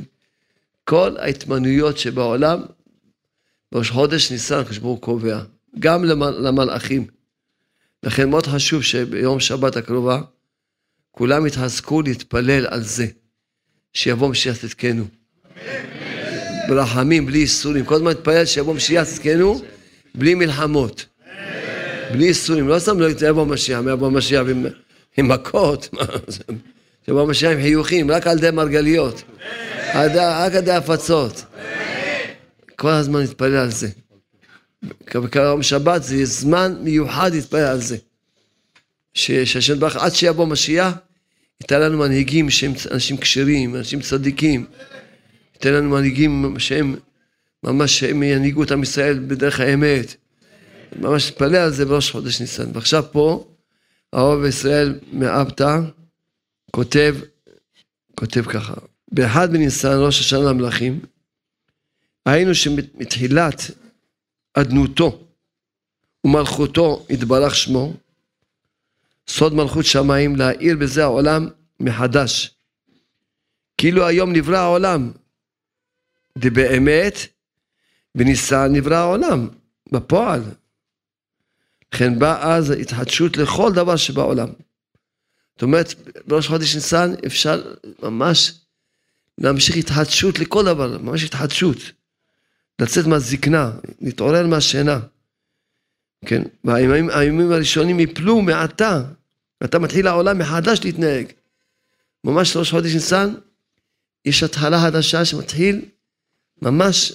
כל 0.84 1.18
ההתמנויות 1.18 1.98
שבעולם, 1.98 2.62
בראש 3.72 3.90
חודש 3.90 4.32
ניסן 4.32 4.60
הקדוש 4.60 4.78
ברוך 4.78 4.96
הוא 4.96 5.02
קובע. 5.02 5.40
גם 5.80 6.06
למלאכים. 6.20 7.08
לכן 8.04 8.30
מאוד 8.30 8.48
חשוב 8.48 8.84
שביום 8.84 9.40
שבת 9.40 9.76
הקרובה 9.76 10.22
כולם 11.16 11.48
יתחזקו 11.48 12.02
להתפלל 12.02 12.66
על 12.70 12.84
זה, 12.84 13.06
שיבוא 13.94 14.30
משיח 14.30 14.58
צדקנו. 14.58 15.06
ברחמים, 16.68 17.26
בלי 17.26 17.40
איסורים. 17.40 17.86
כל 17.86 17.96
הזמן 17.96 18.12
נתפלל 18.12 18.46
שיבוא 18.46 18.74
משיח 18.74 19.04
צדקנו, 19.04 19.62
בלי 20.16 20.36
מלחמות. 20.36 21.06
בלי 22.12 22.28
איסורים. 22.28 22.68
לא 22.68 22.80
סתם 22.80 23.00
לא 23.00 23.08
יבוא 23.28 23.46
משיח, 23.46 23.80
יבוא 23.92 24.12
משיח 24.12 24.42
עם, 25.18 25.28
מכות. 25.28 25.90
יבוא 27.08 27.28
משיח 27.28 27.52
עם 27.52 27.62
חיוכים, 27.62 28.12
רק 28.12 28.28
על 28.28 28.38
ידי 28.38 28.52
מרגליות. 28.52 29.24
רק 29.96 30.52
על 30.52 30.56
ידי 30.56 30.72
הפצות. 30.72 31.46
כל 32.76 32.90
הזמן 32.90 33.22
נתפלל 33.22 33.56
על 33.56 33.72
זה. 33.72 33.90
וכיום 35.16 35.64
שבת 35.64 36.04
זה 36.04 36.26
זמן 36.26 36.76
מיוחד 36.82 37.32
להתפלל 37.34 37.66
על 37.66 37.82
זה. 37.82 37.98
שהשם 39.14 39.80
ברך, 39.80 39.96
עד 39.96 40.12
שיבוא 40.12 40.48
משיח, 40.48 40.94
ייתן 41.62 41.82
לנו 41.82 41.98
מנהיגים 41.98 42.50
שהם 42.50 42.74
אנשים 42.92 43.18
כשרים, 43.18 43.76
אנשים 43.76 44.02
צדיקים. 44.02 44.66
ייתן 45.54 45.74
לנו 45.74 45.90
מנהיגים 45.90 46.60
שהם 46.60 46.96
ממש, 47.64 48.00
שהם 48.00 48.24
ינהיגו 48.24 48.64
את 48.64 48.72
עם 48.72 48.84
ישראל 48.84 49.20
בדרך 49.20 49.60
האמת. 49.60 50.16
ממש 51.00 51.32
נתפלל 51.32 51.56
על 51.56 51.72
זה 51.72 51.86
בראש 51.86 52.12
חודש 52.12 52.42
ניסן. 52.42 52.72
ועכשיו 52.74 53.04
פה, 53.12 53.48
האוהב 54.14 54.46
ישראל 54.46 55.00
מאבטה 55.14 55.82
כותב, 56.72 57.16
כותב 58.16 58.42
ככה, 58.42 58.74
באחד 59.12 59.52
בניסן, 59.52 59.98
ראש 60.00 60.20
השנה 60.20 60.40
למלכים, 60.40 61.00
היינו 62.26 62.56
שמתחילת 62.56 63.72
אדנותו 64.54 65.20
ומלכותו 66.26 67.06
יתברך 67.10 67.56
שמו, 67.56 67.94
סוד 69.28 69.54
מלכות 69.54 69.86
שמיים, 69.86 70.36
להאיר 70.36 70.78
בזה 70.78 71.04
העולם 71.04 71.48
מחדש. 71.80 72.56
כאילו 73.78 74.08
היום 74.08 74.34
נברא 74.34 74.58
העולם, 74.58 75.12
דבאמת 76.38 77.18
בניסן 78.16 78.72
נברא 78.74 78.96
העולם, 78.96 79.50
בפועל. 79.92 80.42
לכן 81.94 82.20
באה 82.20 82.56
אז 82.56 82.72
התחדשות 82.72 83.38
לכל 83.38 83.74
דבר 83.74 83.96
שבעולם. 83.96 84.48
זאת 85.56 85.62
אומרת, 85.62 85.94
בראש 86.28 86.48
חודש 86.48 86.76
ניסן 86.76 87.14
אפשר 87.26 87.74
ממש 88.04 88.54
להמשיך 89.38 89.76
התחדשות 89.78 90.40
לכל 90.40 90.66
דבר, 90.66 90.98
ממש 90.98 91.24
התחדשות. 91.24 91.78
לצאת 92.80 93.06
מהזקנה, 93.06 93.72
להתעורר 94.02 94.48
מהשינה. 94.48 95.00
כן, 96.26 96.42
והימים 96.64 97.52
הראשונים 97.52 98.00
יפלו 98.00 98.42
מעתה, 98.42 99.04
ואתה 99.62 99.80
מתחיל 99.80 100.08
העולם 100.08 100.38
מחדש 100.38 100.80
להתנהג. 100.84 101.26
ממש 102.24 102.58
ראש 102.58 102.72
חודש 102.72 102.94
ניסן, 102.94 103.34
יש 104.26 104.44
התחלה 104.44 104.82
חדשה 104.82 105.26
שמתחיל 105.26 105.86
ממש, 106.62 107.14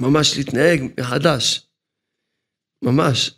ממש 0.00 0.36
להתנהג 0.36 0.82
מחדש. 1.00 1.66
ממש. 2.82 3.30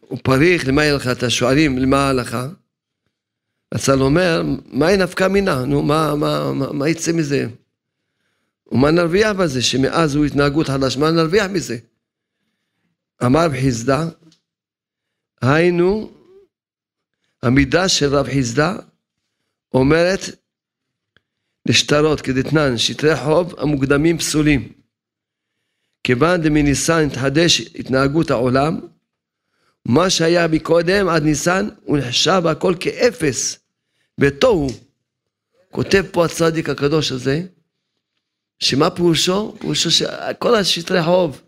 הוא 0.00 0.18
פריך, 0.22 0.68
למה 0.68 0.84
יהיה 0.84 0.94
לך? 0.94 1.08
אתה 1.08 1.30
שואלים, 1.30 1.78
למה 1.78 1.96
ההלכה? 1.96 2.48
הצל 3.74 4.02
אומר, 4.02 4.42
מהי 4.66 4.96
נפקא 4.96 5.28
מינה? 5.28 5.64
נו, 5.64 5.82
מה, 5.82 6.14
מה, 6.14 6.52
מה, 6.52 6.72
מה 6.72 6.88
יצא 6.88 7.12
מזה? 7.12 7.46
ומה 8.70 8.90
נרוויח 8.90 9.36
בזה, 9.36 9.62
שמאז 9.62 10.14
הוא 10.14 10.24
התנהגות 10.24 10.68
חדש, 10.68 10.96
מה 10.96 11.10
נרוויח 11.10 11.46
מזה? 11.50 11.78
אמר 13.24 13.44
רב 13.44 13.52
חיסדא, 13.52 14.04
היינו, 15.42 16.12
המידה 17.42 17.88
של 17.88 18.14
רב 18.14 18.26
חיסדא 18.26 18.76
אומרת 19.74 20.20
לשטרות 21.66 22.20
כדתנן, 22.20 22.78
שטרי 22.78 23.16
חוב 23.16 23.54
המוקדמים 23.58 24.18
פסולים. 24.18 24.72
כיוון 26.04 26.42
דמניסן 26.42 27.06
התחדש 27.06 27.60
התנהגות 27.60 28.30
העולם, 28.30 28.80
מה 29.86 30.10
שהיה 30.10 30.48
מקודם 30.48 31.08
עד 31.08 31.22
ניסן, 31.22 31.68
הוא 31.82 31.98
נחשב 31.98 32.42
הכל 32.50 32.74
כאפס, 32.80 33.58
בתוהו. 34.18 34.68
כותב 35.70 36.04
פה 36.12 36.24
הצדיק 36.24 36.68
הקדוש 36.68 37.12
הזה, 37.12 37.42
שמה 38.60 38.90
פירושו? 38.90 39.54
פירושו 39.58 39.90
שכל 39.90 40.54
השטרי 40.54 41.02
חוב, 41.02 41.40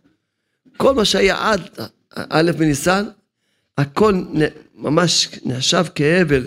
כל 0.76 0.94
מה 0.94 1.04
שהיה 1.04 1.50
עד 1.50 1.60
א' 2.30 2.50
בניסן, 2.58 3.04
הכל 3.78 4.22
ממש 4.74 5.28
נחשב 5.44 5.84
כהבל, 5.94 6.46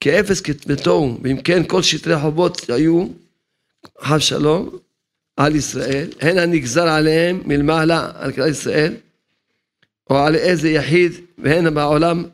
כאפס 0.00 0.40
כתמתו, 0.40 1.18
ואם 1.22 1.40
כן 1.42 1.62
כל 1.64 1.82
שטרי 1.82 2.20
חובות 2.20 2.70
היו, 2.70 3.06
חב 4.00 4.18
שלום, 4.18 4.70
על 5.36 5.56
ישראל, 5.56 6.08
הן 6.20 6.38
הנגזר 6.38 6.88
עליהם 6.88 7.42
מלמעלה 7.44 8.10
על 8.14 8.32
כלל 8.32 8.48
ישראל, 8.48 8.94
או 10.10 10.18
על 10.18 10.34
איזה 10.34 10.70
יחיד, 10.70 11.12
והן 11.38 11.74
בעולם 11.74 12.24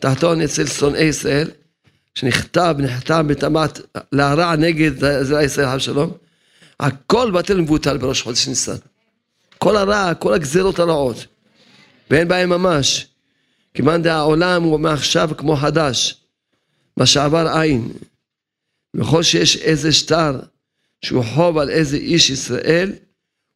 תחתון 0.00 0.40
אצל 0.40 0.66
שונאי 0.66 1.04
ישראל, 1.04 1.50
שנכתב, 2.14 2.76
נחתם 2.78 3.28
בתמת 3.28 3.80
להרע 4.12 4.56
נגד 4.56 5.22
זרע 5.22 5.42
ישראל 5.42 5.66
חב 5.66 5.78
שלום, 5.78 6.12
הכל 6.80 7.30
בטל 7.30 7.58
ומבוטל 7.58 7.96
בראש 7.96 8.22
חודש 8.22 8.48
ניסן. 8.48 8.76
כל 9.58 9.76
הרע, 9.76 10.14
כל 10.14 10.34
הגזירות 10.34 10.78
הרעות, 10.78 11.26
ואין 12.10 12.28
בהם 12.28 12.48
ממש. 12.48 13.06
כיוון 13.74 14.02
דהעולם 14.02 14.62
הוא 14.62 14.80
מעכשיו 14.80 15.30
כמו 15.38 15.56
חדש, 15.56 16.20
מה 16.96 17.06
שעבר 17.06 17.48
עין. 17.48 17.92
וכל 18.96 19.22
שיש 19.22 19.56
איזה 19.56 19.92
שטר 19.92 20.40
שהוא 21.04 21.24
חוב 21.34 21.58
על 21.58 21.70
איזה 21.70 21.96
איש 21.96 22.30
ישראל, 22.30 22.92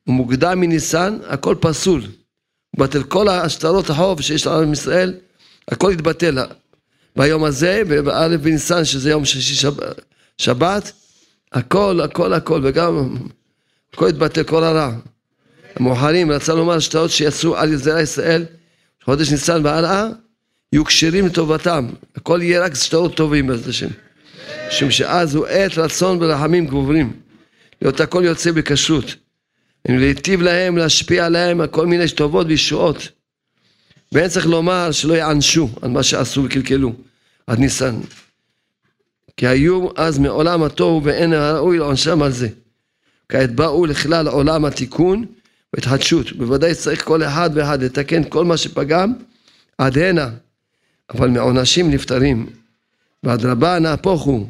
הוא 0.05 0.15
מוקדם 0.15 0.61
מניסן, 0.61 1.19
הכל 1.27 1.57
פסול. 1.61 2.03
בטל 2.77 3.03
כל 3.03 3.29
השטרות 3.29 3.91
החוב 3.91 4.21
שיש 4.21 4.47
לעם 4.47 4.73
ישראל, 4.73 5.15
הכל 5.69 5.91
יתבטל. 5.93 6.39
ביום 7.17 7.45
הזה, 7.45 7.83
באלף 7.89 8.41
בניסן, 8.41 8.85
שזה 8.85 9.11
יום 9.11 9.25
שישי 9.25 9.55
שבת, 9.55 10.01
שבת, 10.39 10.93
הכל, 11.53 12.01
הכל, 12.05 12.33
הכל, 12.33 12.61
וגם 12.65 13.17
הכל 13.95 14.07
יתבטל, 14.09 14.43
כל 14.43 14.65
הרע. 14.65 14.93
המאוחרים, 15.77 16.31
רצה 16.31 16.55
לומר 16.55 16.79
שטרות 16.79 17.11
שיצאו 17.11 17.57
על 17.57 17.77
זרע 17.77 18.01
ישראל, 18.01 18.45
חודש 19.05 19.31
ניסן 19.31 19.67
והלאה, 19.67 20.09
יהיו 20.73 20.85
כשרים 20.85 21.27
לטובתם. 21.27 21.89
הכל 22.17 22.39
יהיה 22.43 22.61
רק 22.61 22.75
שטרות 22.75 23.17
טובים 23.17 23.47
בעזרת 23.47 23.67
השם. 23.67 23.89
משום 24.69 24.91
שאז 24.91 25.35
הוא 25.35 25.47
עת 25.47 25.79
רצון 25.79 26.19
ורחמים 26.23 26.67
גבורים. 26.67 27.13
להיות 27.83 28.01
הכל 28.01 28.23
יוצא 28.25 28.53
בכשרות. 28.53 29.15
להיטיב 29.89 30.43
להם, 30.43 30.77
להשפיע 30.77 31.27
עליהם 31.27 31.61
על 31.61 31.67
כל 31.67 31.87
מיני 31.87 32.09
טובות 32.09 32.47
וישועות. 32.47 33.09
ואין 34.13 34.29
צריך 34.29 34.47
לומר 34.47 34.93
שלא 34.93 35.15
יענשו 35.15 35.69
על 35.83 35.91
מה 35.91 36.03
שעשו 36.03 36.45
וקלקלו 36.45 36.93
עד 37.47 37.59
ניסן. 37.59 37.95
כי 39.37 39.47
היו 39.47 39.89
אז 39.97 40.19
מעולם 40.19 40.63
התוהו 40.63 41.05
ואין 41.05 41.33
הראוי 41.33 41.79
לעונשם 41.79 42.23
על 42.23 42.33
זה. 42.33 42.49
כעת 43.29 43.51
באו 43.55 43.87
לכלל 43.87 44.29
עולם 44.29 44.65
התיקון 44.65 45.25
והתחדשות. 45.75 46.33
בוודאי 46.33 46.75
צריך 46.75 47.05
כל 47.05 47.23
אחד 47.23 47.51
ואחד 47.55 47.83
לתקן 47.83 48.23
כל 48.29 48.45
מה 48.45 48.57
שפגם 48.57 49.13
עד 49.79 49.99
הנה. 49.99 50.31
אבל 51.15 51.29
מעונשים 51.29 51.91
נפטרים. 51.91 52.47
ואדרבה 53.23 53.79
נהפוך 53.79 54.23
הוא, 54.23 54.47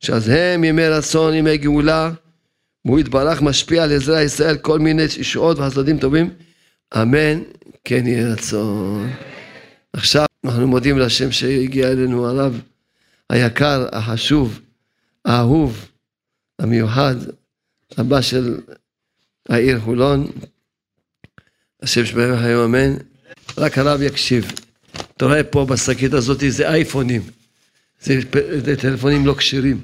שאז 0.00 0.28
הם 0.28 0.64
ימי 0.64 0.88
רצון, 0.88 1.34
ימי 1.34 1.58
גאולה, 1.58 2.10
והוא 2.84 3.00
יתברך 3.00 3.42
משפיע 3.42 3.82
על 3.82 3.92
עזרה 3.92 4.22
ישראל 4.22 4.56
כל 4.56 4.78
מיני 4.78 5.02
ישועות 5.02 5.58
וחסדים 5.58 5.98
טובים. 5.98 6.30
אמן, 7.02 7.42
כן 7.84 8.06
יהיה 8.06 8.32
רצון. 8.32 9.10
עכשיו 9.92 10.26
אנחנו 10.44 10.68
מודים 10.68 10.98
להשם 10.98 11.32
שהגיע 11.32 11.88
אלינו 11.88 12.26
הרב 12.26 12.60
היקר, 13.30 13.86
החשוב, 13.92 14.60
האהוב, 15.24 15.88
המיוחד, 16.58 17.14
הבא 17.96 18.20
של 18.20 18.60
העיר 19.48 19.80
חולון. 19.80 20.30
השם 21.82 22.06
שבהם 22.06 22.44
היום 22.44 22.74
אמן. 22.74 22.96
רק 23.58 23.78
הרב 23.78 24.02
יקשיב. 24.02 24.52
אתה 25.16 25.24
רואה 25.24 25.44
פה 25.44 25.66
בשקית 25.66 26.12
הזאת 26.12 26.38
זה 26.48 26.68
אייפונים. 26.68 27.22
זה, 28.00 28.20
זה 28.64 28.76
טלפונים 28.76 29.26
לא 29.26 29.34
כשרים. 29.34 29.80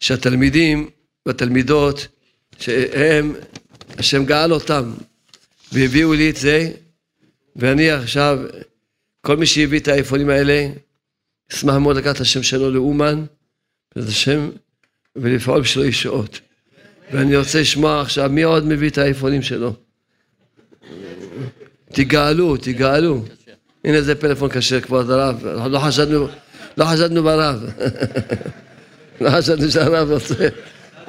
שהתלמידים 0.00 0.90
והתלמידות 1.26 2.08
שהם, 2.58 3.34
השם 3.98 4.24
גאל 4.24 4.52
אותם 4.52 4.92
והביאו 5.72 6.14
לי 6.14 6.30
את 6.30 6.36
זה, 6.36 6.70
ואני 7.56 7.90
עכשיו, 7.90 8.38
כל 9.20 9.36
מי 9.36 9.46
שהביא 9.46 9.80
את 9.80 9.88
האייפונים 9.88 10.30
האלה, 10.30 10.68
אשמח 11.52 11.74
מאוד 11.74 11.96
לקחת 11.96 12.16
את 12.16 12.20
השם 12.20 12.42
שלו 12.42 12.70
לאומן, 12.70 13.24
בעזרת 13.96 14.10
השם, 14.10 14.50
ולפעול 15.16 15.60
בשבילו 15.60 15.88
ישועות. 15.88 16.40
ואני 17.12 17.36
רוצה 17.36 17.60
לשמוע 17.60 18.00
עכשיו 18.00 18.30
מי 18.30 18.42
עוד 18.42 18.66
מביא 18.66 18.90
את 18.90 18.98
האייפונים 18.98 19.42
שלו. 19.42 19.74
תגאלו, 21.92 22.56
תגאלו. 22.56 23.24
הנה 23.84 24.02
זה 24.02 24.14
פלאפון 24.14 24.50
כשר, 24.50 24.80
כבוד 24.80 25.10
הרב. 25.10 25.46
לא 25.46 25.78
חשדנו, 25.78 26.28
לא 26.78 26.84
חשדנו 26.84 27.22
ברב. 27.22 27.64
לא 29.20 29.30
חשדנו 29.30 29.70
שהרב 29.70 30.10
רוצה. 30.10 30.48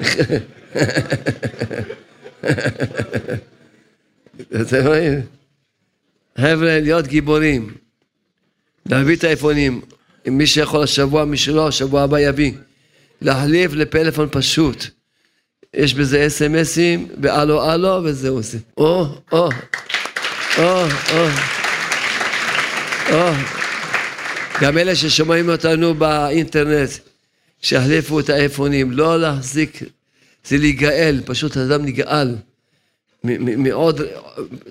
אתם 4.60 4.86
רואים? 4.86 5.20
חבר'ה, 6.38 6.80
להיות 6.80 7.06
גיבורים. 7.06 7.74
להביא 8.86 9.16
את 9.16 9.24
האייפונים. 9.24 9.80
אם 10.28 10.38
מי 10.38 10.46
שיכול 10.46 10.82
השבוע, 10.82 11.24
מי 11.24 11.36
שלא, 11.36 11.68
השבוע 11.68 12.02
הבא 12.02 12.20
יביא. 12.20 12.52
להחליף 13.22 13.72
לפלאפון 13.72 14.28
פשוט. 14.30 14.86
יש 15.74 15.94
בזה 15.94 16.26
אס.אם.אסים, 16.26 17.08
והלו 17.22 17.62
הלו, 17.62 18.00
וזהו 18.04 18.42
זה. 18.42 18.58
או, 18.76 19.06
או, 19.32 19.48
או, 20.58 20.84
או, 21.12 21.26
או. 23.12 23.32
גם 24.60 24.78
אלה 24.78 24.96
ששומעים 24.96 25.48
אותנו 25.48 25.94
באינטרנט, 25.94 26.90
שיחליפו 27.62 28.20
את 28.20 28.30
האייפונים, 28.30 28.92
לא 28.92 29.20
להחזיק, 29.20 29.82
זה 30.44 30.58
להיגאל, 30.58 31.20
פשוט 31.26 31.56
אדם 31.56 31.84
נגאל. 31.84 32.36
מעוד 33.24 34.00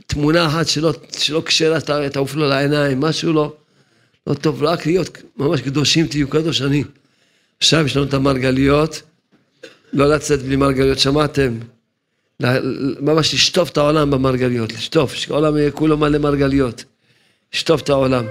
תמונה 0.07 0.47
אחת 0.47 0.67
שלא 1.17 1.41
כשרה 1.45 1.79
תעוף 2.11 2.35
לו 2.35 2.47
לעיניים, 2.47 2.99
משהו 2.99 3.33
לא, 3.33 3.53
לא 4.29 4.33
טוב, 4.33 4.63
רק 4.63 4.85
להיות 4.85 5.21
ממש 5.37 5.61
קדושים 5.61 6.07
תהיו 6.07 6.27
קדוש 6.29 6.61
אני. 6.61 6.83
עכשיו 7.57 7.85
יש 7.85 7.97
לנו 7.97 8.05
את 8.05 8.13
המרגליות, 8.13 9.01
לא 9.93 10.09
לצאת 10.15 10.41
בלי 10.41 10.55
מרגליות, 10.55 10.99
שמעתם? 10.99 11.59
ממש 12.99 13.33
לשטוף 13.33 13.69
את 13.69 13.77
העולם 13.77 14.11
במרגליות, 14.11 14.73
לשטוף, 14.73 15.13
שהעולם 15.13 15.57
יהיה 15.57 15.71
כולו 15.71 15.97
מלא 15.97 16.17
מרגליות, 16.17 16.83
לשטוף 17.53 17.81
את 17.81 17.89
העולם. 17.89 18.25